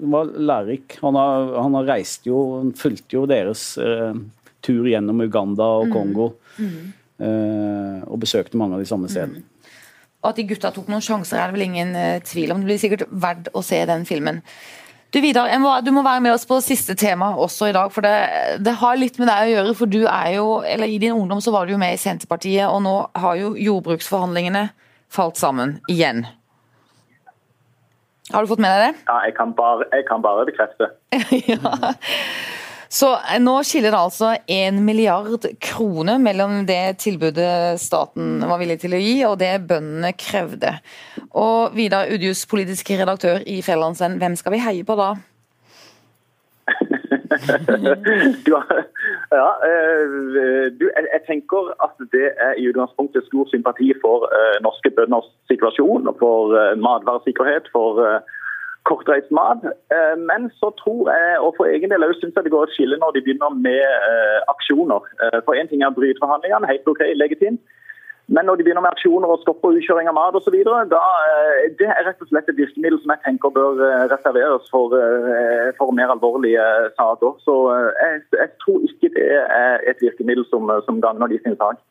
det 0.03 0.11
var 0.17 0.35
lærerik. 0.51 0.99
Han 1.05 1.21
har, 1.21 1.55
han 1.63 1.79
har 1.79 1.89
reist 1.93 2.27
jo, 2.27 2.43
han 2.59 2.75
fulgte 2.79 3.19
jo 3.21 3.25
deres 3.31 3.69
uh, 3.79 4.11
tur 4.67 4.91
gjennom 4.91 5.23
Uganda 5.23 5.71
og 5.79 5.89
mm. 5.91 5.95
Kongo. 5.95 6.33
Mm. 6.59 6.91
og 7.23 8.19
besøkte 8.21 8.59
mange 8.59 8.75
av 8.75 8.83
de 8.83 8.87
samme 8.89 9.07
stedene. 9.07 9.41
Mm. 9.41 9.75
Og 10.23 10.29
At 10.33 10.39
de 10.41 10.45
gutta 10.51 10.73
tok 10.75 10.89
noen 10.91 11.05
sjanser, 11.05 11.39
er 11.39 11.51
det 11.51 11.55
vel 11.55 11.65
ingen 11.69 11.93
tvil 12.27 12.51
om. 12.51 12.63
Det 12.63 12.67
blir 12.67 12.81
sikkert 12.83 13.05
verdt 13.11 13.51
å 13.55 13.63
se 13.63 13.79
den 13.87 14.03
filmen. 14.09 14.41
Du 15.13 15.21
Vidar, 15.21 15.51
du 15.85 15.91
må 15.93 16.01
være 16.01 16.23
med 16.25 16.33
oss 16.33 16.47
på 16.49 16.57
siste 16.65 16.95
tema 16.97 17.35
også 17.37 17.67
i 17.69 17.73
dag. 17.77 17.91
for 17.93 18.01
det, 18.01 18.13
det, 18.65 18.73
har 18.81 18.97
litt 18.97 19.19
med 19.21 19.29
deg 19.29 19.43
å 19.45 19.51
gjøre. 19.51 19.75
for 19.77 19.91
du 19.93 20.07
er 20.07 20.29
jo, 20.39 20.47
eller 20.65 20.89
I 20.89 20.97
din 21.03 21.13
ungdom 21.13 21.43
så 21.45 21.53
var 21.53 21.67
du 21.67 21.75
jo 21.75 21.81
med 21.81 21.99
i 21.99 22.01
Senterpartiet, 22.01 22.65
og 22.65 22.81
nå 22.87 22.95
har 23.21 23.37
jo 23.37 23.53
jordbruksforhandlingene 23.61 24.71
falt 25.13 25.37
sammen 25.37 25.83
igjen. 25.93 26.25
Har 28.33 28.41
du 28.41 28.49
fått 28.49 28.63
med 28.65 28.73
deg 28.73 28.87
det? 28.87 29.05
Ja, 29.11 29.19
jeg 29.27 29.37
kan 29.37 29.53
bare, 29.59 29.85
jeg 29.93 30.09
kan 30.09 30.25
bare 30.25 30.47
bekrefte. 30.49 30.89
ja. 31.53 31.93
Så 32.93 33.09
eh, 33.17 33.41
nå 33.41 33.55
skiller 33.65 33.95
det 33.95 33.99
altså 33.99 34.35
en 34.53 34.83
milliard 34.85 35.47
kroner 35.65 36.21
mellom 36.21 36.67
det 36.69 36.99
tilbudet 37.01 37.81
staten 37.81 38.43
var 38.45 38.61
villig 38.61 38.83
til 38.83 38.97
å 38.97 39.01
gi, 39.01 39.15
og 39.29 39.39
det 39.41 39.55
bøndene 39.69 40.13
krevde. 40.21 40.75
Og 41.33 41.73
Vidar 41.77 42.13
Udjus, 42.13 42.45
politisk 42.51 42.93
redaktør 42.93 43.41
i 43.49 43.63
Fjellandsvenn, 43.65 44.19
hvem 44.21 44.37
skal 44.37 44.53
vi 44.57 44.65
heie 44.65 44.85
på 44.85 44.99
da? 45.01 45.15
ja, 48.53 48.61
eh, 49.67 50.05
du, 50.77 50.85
jeg 50.93 51.23
tenker 51.25 51.73
at 51.81 51.97
det 52.13 52.29
er 52.37 52.61
i 52.61 52.69
utgangspunktet 52.69 53.25
stor 53.31 53.49
sympati 53.49 53.89
for 54.05 54.29
uh, 54.29 54.61
norske 54.63 54.93
bønders 54.93 55.33
situasjon, 55.49 56.13
for 56.21 56.53
matvaresikkerhet, 56.77 57.73
for 57.73 58.05
kortreist 58.89 59.31
mat. 59.31 59.61
Eh, 59.97 60.17
men 60.29 60.51
så 60.61 60.69
tror 60.81 61.03
jeg, 61.13 61.39
og 61.45 61.55
for 61.57 61.71
egen 61.75 61.93
del 61.93 62.09
syns 62.17 62.35
jeg 62.37 62.45
det 62.47 62.55
går 62.55 62.67
et 62.67 62.75
skille 62.77 62.99
når 63.03 63.15
de 63.15 63.25
begynner 63.25 63.61
med 63.67 63.85
eh, 64.11 64.41
aksjoner. 64.55 65.07
Eh, 65.23 65.39
for 65.47 65.59
én 65.59 65.71
ting 65.71 65.83
er 65.83 65.95
bryteforhandlingene, 65.99 66.71
helt 66.73 66.91
OK, 66.93 67.03
legitimt. 67.23 67.63
Men 68.35 68.47
når 68.47 68.57
de 68.57 68.65
begynner 68.65 68.85
med 68.85 68.95
aksjoner 68.95 69.29
og 69.29 69.43
stopper 69.43 69.75
utkjøring 69.77 70.09
av 70.09 70.15
mat 70.17 70.37
osv., 70.39 70.55
det 70.55 71.89
er 71.91 72.05
rett 72.07 72.23
og 72.23 72.29
slett 72.31 72.49
et 72.49 72.61
virkemiddel 72.61 73.01
som 73.03 73.13
jeg 73.13 73.21
tenker 73.27 73.51
bør 73.53 73.83
reserveres 74.13 74.71
for, 74.73 74.95
for 75.77 75.93
mer 75.99 76.15
alvorlige 76.15 76.63
saker. 76.95 77.35
Så 77.45 77.57
jeg, 77.75 78.23
jeg, 78.39 78.49
tror 78.63 78.87
ikke 78.89 79.11
det 79.19 79.27
er 79.43 79.85
et 79.91 80.01
virkemiddel 80.07 80.47
som, 80.49 80.71
som 80.87 81.03
gagner 81.03 81.35
de 81.35 81.43
sin 81.43 81.59
sak. 81.59 81.83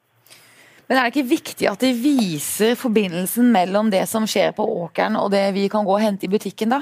Men 0.91 0.97
er 0.99 1.05
det 1.07 1.13
ikke 1.13 1.29
viktig 1.29 1.67
at 1.71 1.79
de 1.79 1.89
viser 1.95 2.73
forbindelsen 2.75 3.47
mellom 3.53 3.87
det 3.93 4.01
som 4.11 4.25
skjer 4.27 4.49
på 4.57 4.65
åkeren 4.83 5.15
og 5.15 5.29
det 5.31 5.45
vi 5.55 5.69
kan 5.71 5.85
gå 5.87 5.93
og 5.95 6.03
hente 6.03 6.27
i 6.27 6.31
butikken, 6.33 6.73
da? 6.75 6.81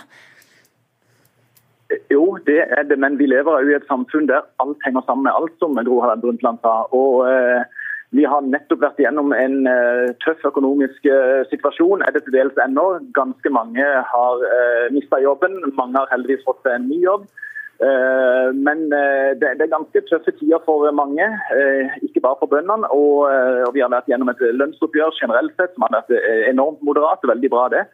Jo, 2.09 2.23
det 2.47 2.63
er 2.73 2.87
det, 2.89 2.97
men 2.97 3.19
vi 3.19 3.27
lever 3.29 3.61
jo 3.61 3.69
i 3.69 3.75
et 3.77 3.85
samfunn 3.85 4.25
der 4.31 4.47
alt 4.65 4.81
henger 4.81 5.05
sammen 5.05 5.27
med 5.27 5.37
alt, 5.37 5.53
som 5.61 5.77
Gro 5.77 5.99
Harlem 6.01 6.23
Brundtland 6.23 6.57
sa. 6.65 6.73
Og 6.89 7.29
eh, 7.29 7.61
Vi 8.17 8.25
har 8.25 8.41
nettopp 8.41 8.81
vært 8.81 8.97
gjennom 8.97 9.29
en 9.37 9.69
eh, 9.69 10.09
tøff 10.25 10.41
økonomisk 10.49 11.05
eh, 11.05 11.45
situasjon. 11.53 12.01
er 12.01 12.17
det 12.17 12.23
til 12.25 12.33
dels 12.33 12.57
ennå. 12.65 12.87
Ganske 13.13 13.53
mange 13.53 13.85
har 14.13 14.45
eh, 14.49 14.89
mista 14.89 15.21
jobben. 15.21 15.53
Mange 15.77 16.01
har 16.01 16.09
heldigvis 16.15 16.47
fått 16.49 16.65
en 16.65 16.89
ny 16.89 16.97
jobb. 17.03 17.29
Eh, 17.79 18.49
men 18.67 18.91
eh, 18.91 19.31
det 19.39 19.55
er 19.55 19.71
ganske 19.71 20.01
tøffe 20.09 20.33
tider 20.35 20.59
for 20.65 20.83
mange, 20.91 21.23
eh, 21.55 21.87
ikke 22.03 22.23
bare 22.25 22.39
for 22.41 22.51
bøndene. 22.51 22.89
Og 22.91 23.29
vi 23.73 23.83
har 23.83 23.91
vært 23.93 24.09
gjennom 24.11 24.31
et 24.33 24.43
lønnsoppgjør 24.59 25.15
generelt 25.21 25.55
sett 25.55 25.75
som 25.75 25.87
har 25.87 26.01
vært 26.01 26.11
enormt 26.51 26.83
moderat. 26.83 27.23
Veldig 27.23 27.51
bra, 27.53 27.69
det. 27.71 27.87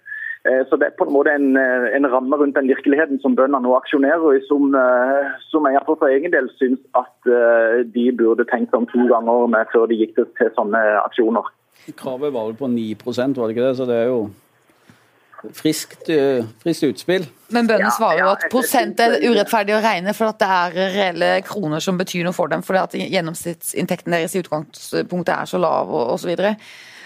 Så 0.69 0.77
det 0.77 0.85
er 0.85 0.97
på 0.99 1.07
en 1.07 1.13
måte 1.15 1.31
en, 1.33 1.57
en 1.57 2.05
ramme 2.05 2.37
rundt 2.37 2.53
den 2.53 2.67
virkeligheten 2.69 3.17
som 3.23 3.33
bøndene 3.33 3.63
nå 3.65 3.71
aksjonerer 3.79 4.35
i, 4.37 4.43
som, 4.45 4.75
som 5.49 5.65
jeg 5.65 5.81
for 5.87 6.05
egen 6.05 6.29
del 6.35 6.51
syns 6.59 6.83
at 6.93 7.29
de 7.95 8.03
burde 8.13 8.45
tenkt 8.51 8.77
om 8.77 8.85
to 8.91 9.07
ganger 9.09 9.65
før 9.73 9.89
de 9.89 9.97
gikk 10.03 10.13
til, 10.19 10.27
til 10.37 10.53
sånne 10.53 10.83
aksjoner. 11.01 11.49
Kravet 11.97 12.29
var 12.37 12.45
vel 12.51 12.59
på 12.61 12.69
9 12.69 12.85
var 13.09 13.47
det 13.47 13.55
ikke 13.55 13.65
det? 13.65 13.73
Så 13.81 13.89
det 13.89 13.97
er 14.03 14.11
jo 14.11 14.21
friskt, 15.53 16.09
eh, 16.09 16.45
friskt 16.63 16.87
utspill. 16.87 17.27
Men 17.53 17.67
bøndene 17.69 17.91
svarer 17.93 18.23
jo 18.23 18.31
at 18.31 18.47
prosent 18.51 18.99
er 18.99 19.19
urettferdig 19.21 19.75
å 19.77 19.83
regne, 19.83 20.13
for 20.17 20.31
at 20.31 20.39
det 20.41 20.49
er 20.49 20.95
reelle 20.95 21.29
kroner 21.45 21.83
som 21.83 21.99
betyr 21.99 22.25
noe 22.25 22.33
for 22.33 22.51
dem. 22.51 22.63
fordi 22.65 22.81
at 22.81 22.97
gjennomsnittsinntekten 23.13 24.11
deres 24.11 24.35
i 24.35 24.41
utgangspunktet 24.41 25.33
er 25.35 25.45
så 25.45 25.61
lav 25.61 25.89
og 25.89 26.15
osv. 26.15 26.35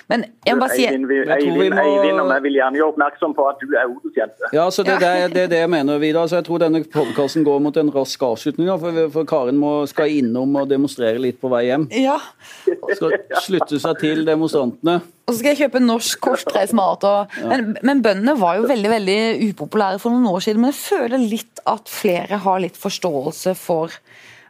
Men 0.09 0.23
jeg 0.41 0.57
må 0.57 0.63
bare 0.63 0.73
si 0.73 0.85
Eivind, 0.89 1.29
Eivind, 1.29 1.75
Eivind 1.77 2.21
og 2.23 2.31
jeg 2.33 2.43
vil 2.47 2.55
gjerne 2.57 2.79
gjøre 2.79 2.93
oppmerksom 2.95 3.33
på 3.37 3.43
at 3.45 3.59
du 3.61 3.75
er 3.77 3.91
odelsjente. 3.91 4.49
Ja, 4.55 4.63
så 4.73 4.81
det, 4.87 4.95
det, 5.03 5.11
det, 5.35 5.43
er 5.45 5.51
det 5.51 5.59
jeg 5.61 5.69
mener, 5.69 5.99
Vidar. 6.01 6.25
Så 6.31 6.39
jeg 6.39 6.47
tror 6.47 6.63
denne 6.63 6.81
podkasten 6.81 7.45
går 7.45 7.59
mot 7.61 7.77
en 7.77 7.91
rask 7.93 8.23
avslutning. 8.25 8.71
For, 8.81 9.03
for 9.13 9.29
Karin 9.29 9.59
må, 9.61 9.73
skal 9.91 10.15
innom 10.17 10.57
og 10.57 10.71
demonstrere 10.71 11.21
litt 11.21 11.37
på 11.41 11.51
vei 11.53 11.67
hjem. 11.67 11.85
Ja. 11.93 12.17
Skal 12.65 13.19
slutte 13.45 13.77
seg 13.83 14.01
til 14.01 14.25
demonstrantene. 14.25 14.97
Og 15.29 15.35
så 15.35 15.43
skal 15.43 15.53
jeg 15.53 15.67
kjøpe 15.67 15.83
norsk 15.83 16.25
kortreist 16.25 16.73
mat. 16.77 17.05
Og, 17.05 17.37
ja. 17.37 17.51
men, 17.53 17.75
men, 17.85 18.01
bøndene 18.05 18.33
var 18.41 18.57
jo 18.57 18.65
veldig 18.71 18.93
veldig 18.95 19.19
upopulære 19.51 20.01
for 20.01 20.15
noen 20.15 20.25
år 20.31 20.41
siden. 20.47 20.63
Men 20.65 20.73
jeg 20.73 20.81
føler 20.87 21.29
litt 21.35 21.61
at 21.69 21.93
flere 21.93 22.41
har 22.47 22.65
litt 22.65 22.81
forståelse 22.81 23.53
for 23.61 23.93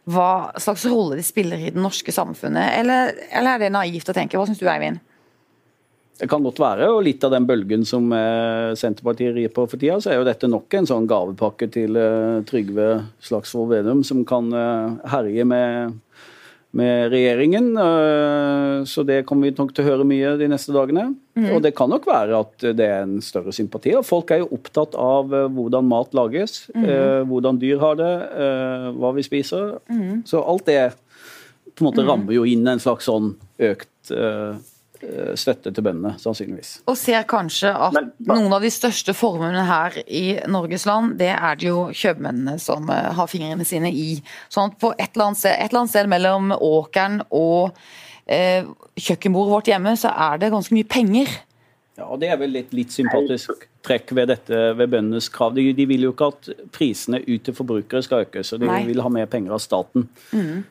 hva 0.10 0.32
slags 0.56 0.88
rolle 0.88 1.20
de 1.20 1.28
spiller 1.28 1.68
i 1.68 1.76
det 1.76 1.84
norske 1.84 2.16
samfunnet. 2.16 2.80
Eller, 2.80 3.12
eller 3.28 3.58
er 3.58 3.66
det 3.66 3.74
naivt 3.76 4.08
å 4.08 4.16
tenke? 4.16 4.40
Hva 4.40 4.48
syns 4.48 4.64
du, 4.64 4.70
Eivind? 4.72 5.04
Det 6.20 6.28
kan 6.28 6.44
godt 6.44 6.60
være, 6.60 6.90
og 6.92 7.06
litt 7.06 7.24
av 7.24 7.32
den 7.32 7.46
bølgen 7.48 7.86
som 7.88 8.10
eh, 8.12 8.76
Senterpartiet 8.76 9.32
rir 9.38 9.52
på 9.56 9.64
for 9.72 9.80
tida, 9.80 10.02
så 10.04 10.12
er 10.12 10.20
jo 10.20 10.28
dette 10.28 10.50
nok 10.52 10.76
en 10.76 10.88
sånn 10.90 11.08
gavepakke 11.08 11.70
til 11.72 11.96
eh, 11.96 12.42
Trygve 12.48 12.90
Slagsvold 13.24 13.70
Vedum, 13.72 14.02
som 14.04 14.26
kan 14.28 14.50
eh, 14.52 14.98
herje 15.14 15.46
med, 15.48 15.94
med 16.76 17.14
regjeringen. 17.14 17.70
Så 18.86 19.06
det 19.08 19.22
kommer 19.30 19.48
vi 19.48 19.56
nok 19.56 19.72
til 19.72 19.86
å 19.86 19.94
høre 19.94 20.08
mye 20.10 20.34
de 20.42 20.50
neste 20.52 20.76
dagene. 20.76 21.06
Mm. 21.40 21.48
Og 21.56 21.64
det 21.64 21.72
kan 21.78 21.90
nok 21.90 22.04
være 22.10 22.42
at 22.44 22.66
det 22.76 22.90
er 22.90 23.06
en 23.06 23.22
større 23.24 23.54
sympati. 23.56 23.94
Og 23.96 24.04
folk 24.06 24.34
er 24.36 24.44
jo 24.44 24.52
opptatt 24.58 24.98
av 25.00 25.32
hvordan 25.32 25.88
mat 25.88 26.12
lages, 26.20 26.66
mm. 26.76 27.30
hvordan 27.32 27.62
dyr 27.64 27.80
har 27.82 27.96
det, 27.98 28.12
hva 29.00 29.14
vi 29.16 29.24
spiser. 29.26 29.78
Mm. 29.88 30.28
Så 30.30 30.44
alt 30.44 30.68
det 30.68 30.84
på 31.74 31.86
en 31.86 31.90
måte 31.90 32.04
mm. 32.04 32.12
rammer 32.12 32.36
jo 32.36 32.44
inn 32.46 32.68
en 32.68 32.84
slags 32.84 33.08
sånn 33.08 33.32
økt 33.72 34.14
støtte 35.40 35.72
til 35.72 35.84
bøndene, 35.86 36.14
sannsynligvis. 36.20 36.74
Og 36.90 36.98
ser 37.00 37.24
kanskje 37.30 37.72
at 37.72 37.96
Men, 37.96 38.12
noen 38.28 38.54
av 38.56 38.64
de 38.64 38.72
største 38.74 39.16
formuene 39.16 39.64
her 39.68 39.96
i 40.06 40.24
Norges 40.52 40.86
land, 40.90 41.16
det 41.22 41.32
er 41.36 41.60
det 41.60 41.70
jo 41.70 41.88
kjøpmennene 41.96 42.60
som 42.62 42.90
eh, 42.92 43.10
har 43.16 43.30
fingrene 43.32 43.68
sine 43.68 43.92
i. 43.96 44.20
Sånn 44.52 44.74
at 44.74 44.80
på 44.82 44.92
et 44.98 45.12
eller 45.14 45.30
annet 45.30 45.42
sted, 45.42 45.56
et 45.56 45.72
eller 45.72 45.84
annet 45.84 45.94
sted 45.96 46.12
mellom 46.12 46.56
åkeren 46.56 47.22
og 47.30 47.78
eh, 48.28 48.68
kjøkkenbordet 49.00 49.56
vårt 49.56 49.72
hjemme, 49.72 49.96
så 50.00 50.12
er 50.30 50.42
det 50.42 50.52
ganske 50.54 50.76
mye 50.76 50.90
penger. 50.90 51.32
Ja, 52.00 52.08
og 52.08 52.20
Det 52.20 52.32
er 52.32 52.40
vel 52.40 52.54
litt, 52.56 52.74
litt 52.76 52.92
sympatisk 52.96 53.68
trekk 53.84 54.12
ved 54.16 54.30
dette, 54.32 54.60
ved 54.80 54.92
bøndenes 54.92 55.30
krav. 55.32 55.56
De, 55.56 55.66
de, 55.76 55.88
vil 55.88 56.06
jo 56.08 56.12
ikke 56.14 56.30
at 56.32 56.52
prisene 56.76 57.20
ut 57.24 57.44
til 57.44 57.56
forbrukere 57.56 58.04
skal 58.04 58.28
økes, 58.28 58.54
og 58.56 58.62
de 58.64 58.70
Nei. 58.72 58.84
vil 58.88 59.04
ha 59.04 59.12
mer 59.12 59.32
penger 59.32 59.56
av 59.56 59.64
staten. 59.64 60.08
Mm 60.36 60.68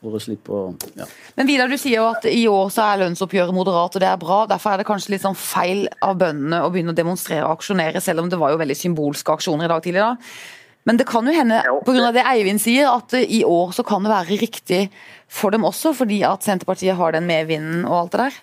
for 0.00 0.16
å 0.16 0.20
slippe 0.20 0.52
å 0.52 0.60
ja. 0.98 1.06
Men 1.38 1.48
Vidar, 1.48 1.70
du 1.72 1.78
sier 1.80 2.00
jo 2.00 2.08
at 2.10 2.26
i 2.28 2.44
år 2.50 2.68
så 2.74 2.84
er 2.84 3.02
lønnsoppgjøret 3.04 3.56
moderat, 3.56 3.96
og 3.96 4.02
det 4.02 4.10
er 4.10 4.20
bra. 4.20 4.42
Derfor 4.50 4.74
er 4.74 4.82
det 4.82 4.88
kanskje 4.88 5.14
litt 5.14 5.24
sånn 5.24 5.38
feil 5.38 5.86
av 6.04 6.18
bøndene 6.20 6.62
å 6.64 6.70
begynne 6.72 6.94
å 6.94 6.98
demonstrere 6.98 7.46
og 7.46 7.56
aksjonere, 7.56 8.02
selv 8.04 8.24
om 8.24 8.30
det 8.32 8.40
var 8.40 8.54
jo 8.54 8.60
veldig 8.60 8.78
symbolske 8.78 9.36
aksjoner 9.38 9.68
i 9.68 9.72
dag 9.72 9.84
tidlig. 9.84 10.04
da. 10.04 10.14
Men 10.86 11.00
det 11.00 11.08
kan 11.08 11.26
jo 11.26 11.34
hende, 11.34 11.62
pga. 11.86 12.10
det 12.14 12.26
Eivind 12.30 12.62
sier, 12.62 12.92
at 12.92 13.16
i 13.18 13.42
år 13.46 13.72
så 13.74 13.82
kan 13.86 14.04
det 14.06 14.12
være 14.12 14.38
riktig 14.38 14.82
for 15.26 15.50
dem 15.50 15.66
også, 15.66 15.96
fordi 15.98 16.20
at 16.28 16.46
Senterpartiet 16.46 16.94
har 16.98 17.16
den 17.16 17.26
medvinden 17.26 17.82
og 17.88 18.04
alt 18.04 18.14
det 18.14 18.26
der? 18.26 18.38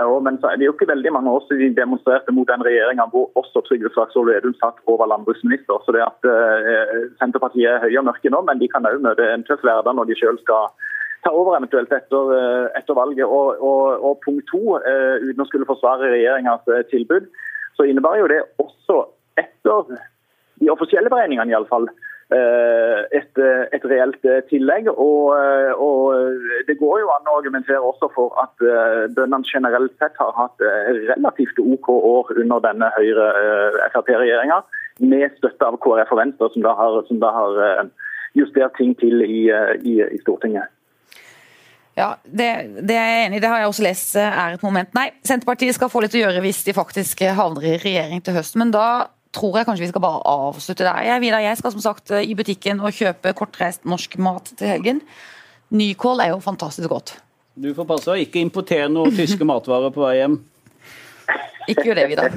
Ja, 0.00 0.18
men 0.24 0.38
så 0.40 0.48
er 0.48 0.56
det 0.56 0.64
jo 0.64 0.72
ikke 0.72 0.88
veldig 0.88 1.10
mange 1.12 1.32
år 1.36 1.42
siden 1.44 1.74
de 1.74 1.80
demonstrerte 1.82 2.32
mot 2.32 2.48
den 2.48 2.62
regjeringa 2.64 3.04
hvor 3.12 3.26
også 3.40 3.60
Trygve 3.66 3.90
Slagsvold 3.92 4.30
Vedum 4.30 4.54
satt 4.56 4.78
over 4.88 5.10
landbruksminister. 5.12 5.82
Så 5.84 5.92
det 5.92 6.00
at 6.06 6.28
eh, 6.30 7.10
Senterpartiet 7.20 7.68
er 7.68 7.82
høye 7.84 7.98
og 8.00 8.06
mørke 8.08 8.32
nå, 8.32 8.40
men 8.48 8.62
de 8.62 8.68
kan 8.72 8.88
òg 8.88 9.02
møte 9.04 9.26
en 9.28 9.44
tøff 9.44 9.60
hverdag 9.66 9.98
når 9.98 10.08
de 10.08 10.16
sjøl 10.16 10.40
skal 10.40 10.72
ta 11.20 11.34
over 11.36 11.58
eventuelt 11.58 11.92
etter, 11.92 12.32
uh, 12.32 12.66
etter 12.78 12.96
valget. 12.96 13.26
Og, 13.28 13.60
og, 13.60 13.82
og, 14.00 14.14
punkt 14.24 14.48
to, 14.48 14.78
eh, 14.80 15.20
uten 15.20 15.44
å 15.44 15.48
skulle 15.50 15.68
forsvare 15.68 16.08
regjeringas 16.14 16.64
tilbud, 16.88 17.28
så 17.76 17.84
innebar 17.84 18.16
jo 18.22 18.30
det 18.32 18.40
også 18.62 19.02
etter 19.42 19.98
de 20.60 20.72
offisielle 20.72 21.12
beregningene 21.12 21.52
iallfall 21.52 21.90
Eh, 21.90 22.09
et, 22.30 23.38
eh, 23.38 23.62
et, 23.74 23.84
reelt 23.84 24.24
eh, 24.24 24.42
tillegg. 24.50 24.88
Og, 24.92 25.34
og, 25.76 26.36
Det 26.66 26.76
går 26.78 27.00
jo 27.02 27.12
an 27.14 27.30
å 27.30 27.38
argumentere 27.40 27.80
også 27.82 28.10
for 28.14 28.34
at 28.42 28.54
bøndene 29.16 29.46
generelt 29.48 29.94
sett 29.98 30.18
har 30.20 30.34
hatt 30.36 30.62
relativt 31.10 31.58
OK 31.58 31.88
år 31.90 32.34
under 32.36 32.62
denne 32.62 32.90
Høyre-Frp-regjeringa, 32.96 34.60
med 35.00 35.38
støtte 35.38 35.66
av 35.66 35.78
KrF 35.82 36.12
og 36.12 36.20
Venstre, 36.20 36.50
som 36.52 36.66
da 36.66 36.74
har, 36.78 37.00
som 37.08 37.22
da 37.22 37.32
har 37.34 37.88
justert 38.38 38.76
ting 38.78 38.92
til 39.00 39.24
i, 39.24 39.48
i, 39.82 39.96
i 40.04 40.20
Stortinget. 40.22 40.70
Ja, 41.98 42.14
det, 42.24 42.50
det, 42.86 42.94
er 42.94 43.08
jeg 43.10 43.24
enig 43.26 43.40
i. 43.40 43.42
Det 43.42 43.50
har 43.50 43.64
jeg 43.64 43.72
også 43.72 43.84
lest 43.84 44.14
er 44.20 44.54
et 44.54 44.62
moment. 44.62 44.92
Nei, 44.96 45.08
Senterpartiet 45.26 45.74
skal 45.76 45.90
få 45.90 46.04
litt 46.04 46.14
å 46.14 46.22
gjøre 46.22 46.44
hvis 46.44 46.62
de 46.68 46.76
faktisk 46.76 47.24
havner 47.36 47.72
i 47.72 47.80
regjering 47.82 48.22
til 48.24 48.38
høsten. 48.38 48.62
Men 48.62 48.76
da 48.76 48.86
tror 49.34 49.58
jeg 49.60 49.66
kanskje 49.68 49.84
vi 49.84 49.90
skal 49.92 50.02
bare 50.04 50.22
avslutte 50.26 50.86
der. 50.86 51.02
Jeg, 51.06 51.22
Vidar, 51.22 51.42
jeg 51.44 51.58
skal 51.60 51.74
som 51.74 51.82
sagt 51.84 52.10
i 52.10 52.34
butikken 52.34 52.80
og 52.82 52.94
kjøpe 52.96 53.34
kortreist 53.38 53.86
norsk 53.88 54.18
mat 54.22 54.52
til 54.58 54.72
helgen. 54.72 55.02
Nykål 55.70 56.24
er 56.24 56.32
jo 56.34 56.40
fantastisk 56.42 56.90
godt. 56.90 57.14
Du 57.60 57.70
får 57.76 57.86
passe 57.86 58.10
å 58.10 58.18
ikke 58.18 58.42
importere 58.42 58.88
noen 58.90 59.14
tyske 59.14 59.46
matvarer 59.46 59.92
på 59.94 60.02
vei 60.02 60.16
hjem. 60.20 60.38
Ikke 61.70 61.84
gjør 61.86 62.00
det, 62.00 62.06
Vidar. 62.10 62.32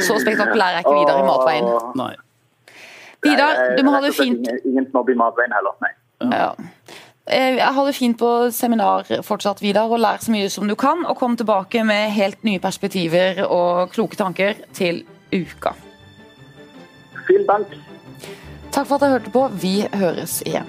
Så 0.00 0.16
spektakulær 0.22 0.78
er 0.78 0.84
ikke 0.84 0.94
Vidar 0.96 1.18
i 1.20 1.24
matveien. 1.26 1.66
Nei. 1.98 2.12
Vidar, 3.26 3.58
du 3.76 3.82
må 3.84 3.92
ha 3.92 4.00
det 4.00 4.14
fint. 4.16 4.38
Ingen, 4.38 4.62
ingen 4.70 4.86
snobb 4.88 5.10
i 5.12 5.16
matveien 5.18 5.52
heller, 5.52 5.76
nei. 5.82 5.90
Ja. 6.32 6.48
Jeg 7.28 7.68
har 7.76 7.86
det 7.86 7.94
fint 7.94 8.16
på 8.18 8.30
seminar 8.54 9.10
fortsatt, 9.26 9.60
Vidar, 9.62 9.92
og 9.92 10.00
lær 10.00 10.22
så 10.22 10.32
mye 10.32 10.48
som 10.50 10.70
du 10.70 10.74
kan. 10.78 11.04
Og 11.10 11.18
kom 11.20 11.36
tilbake 11.36 11.84
med 11.86 12.14
helt 12.16 12.40
nye 12.48 12.62
perspektiver 12.62 13.44
og 13.44 13.92
kloke 13.92 14.16
tanker 14.18 14.64
til 14.78 15.04
uka. 15.34 15.74
Vielen 17.28 17.46
Dank. 17.46 17.66
Takk 18.72 18.86
for 18.88 18.96
at 18.96 19.04
dere 19.04 19.16
hørte 19.18 19.32
på. 19.34 19.46
Vi 19.62 19.74
høres 19.92 20.40
igjen. 20.46 20.68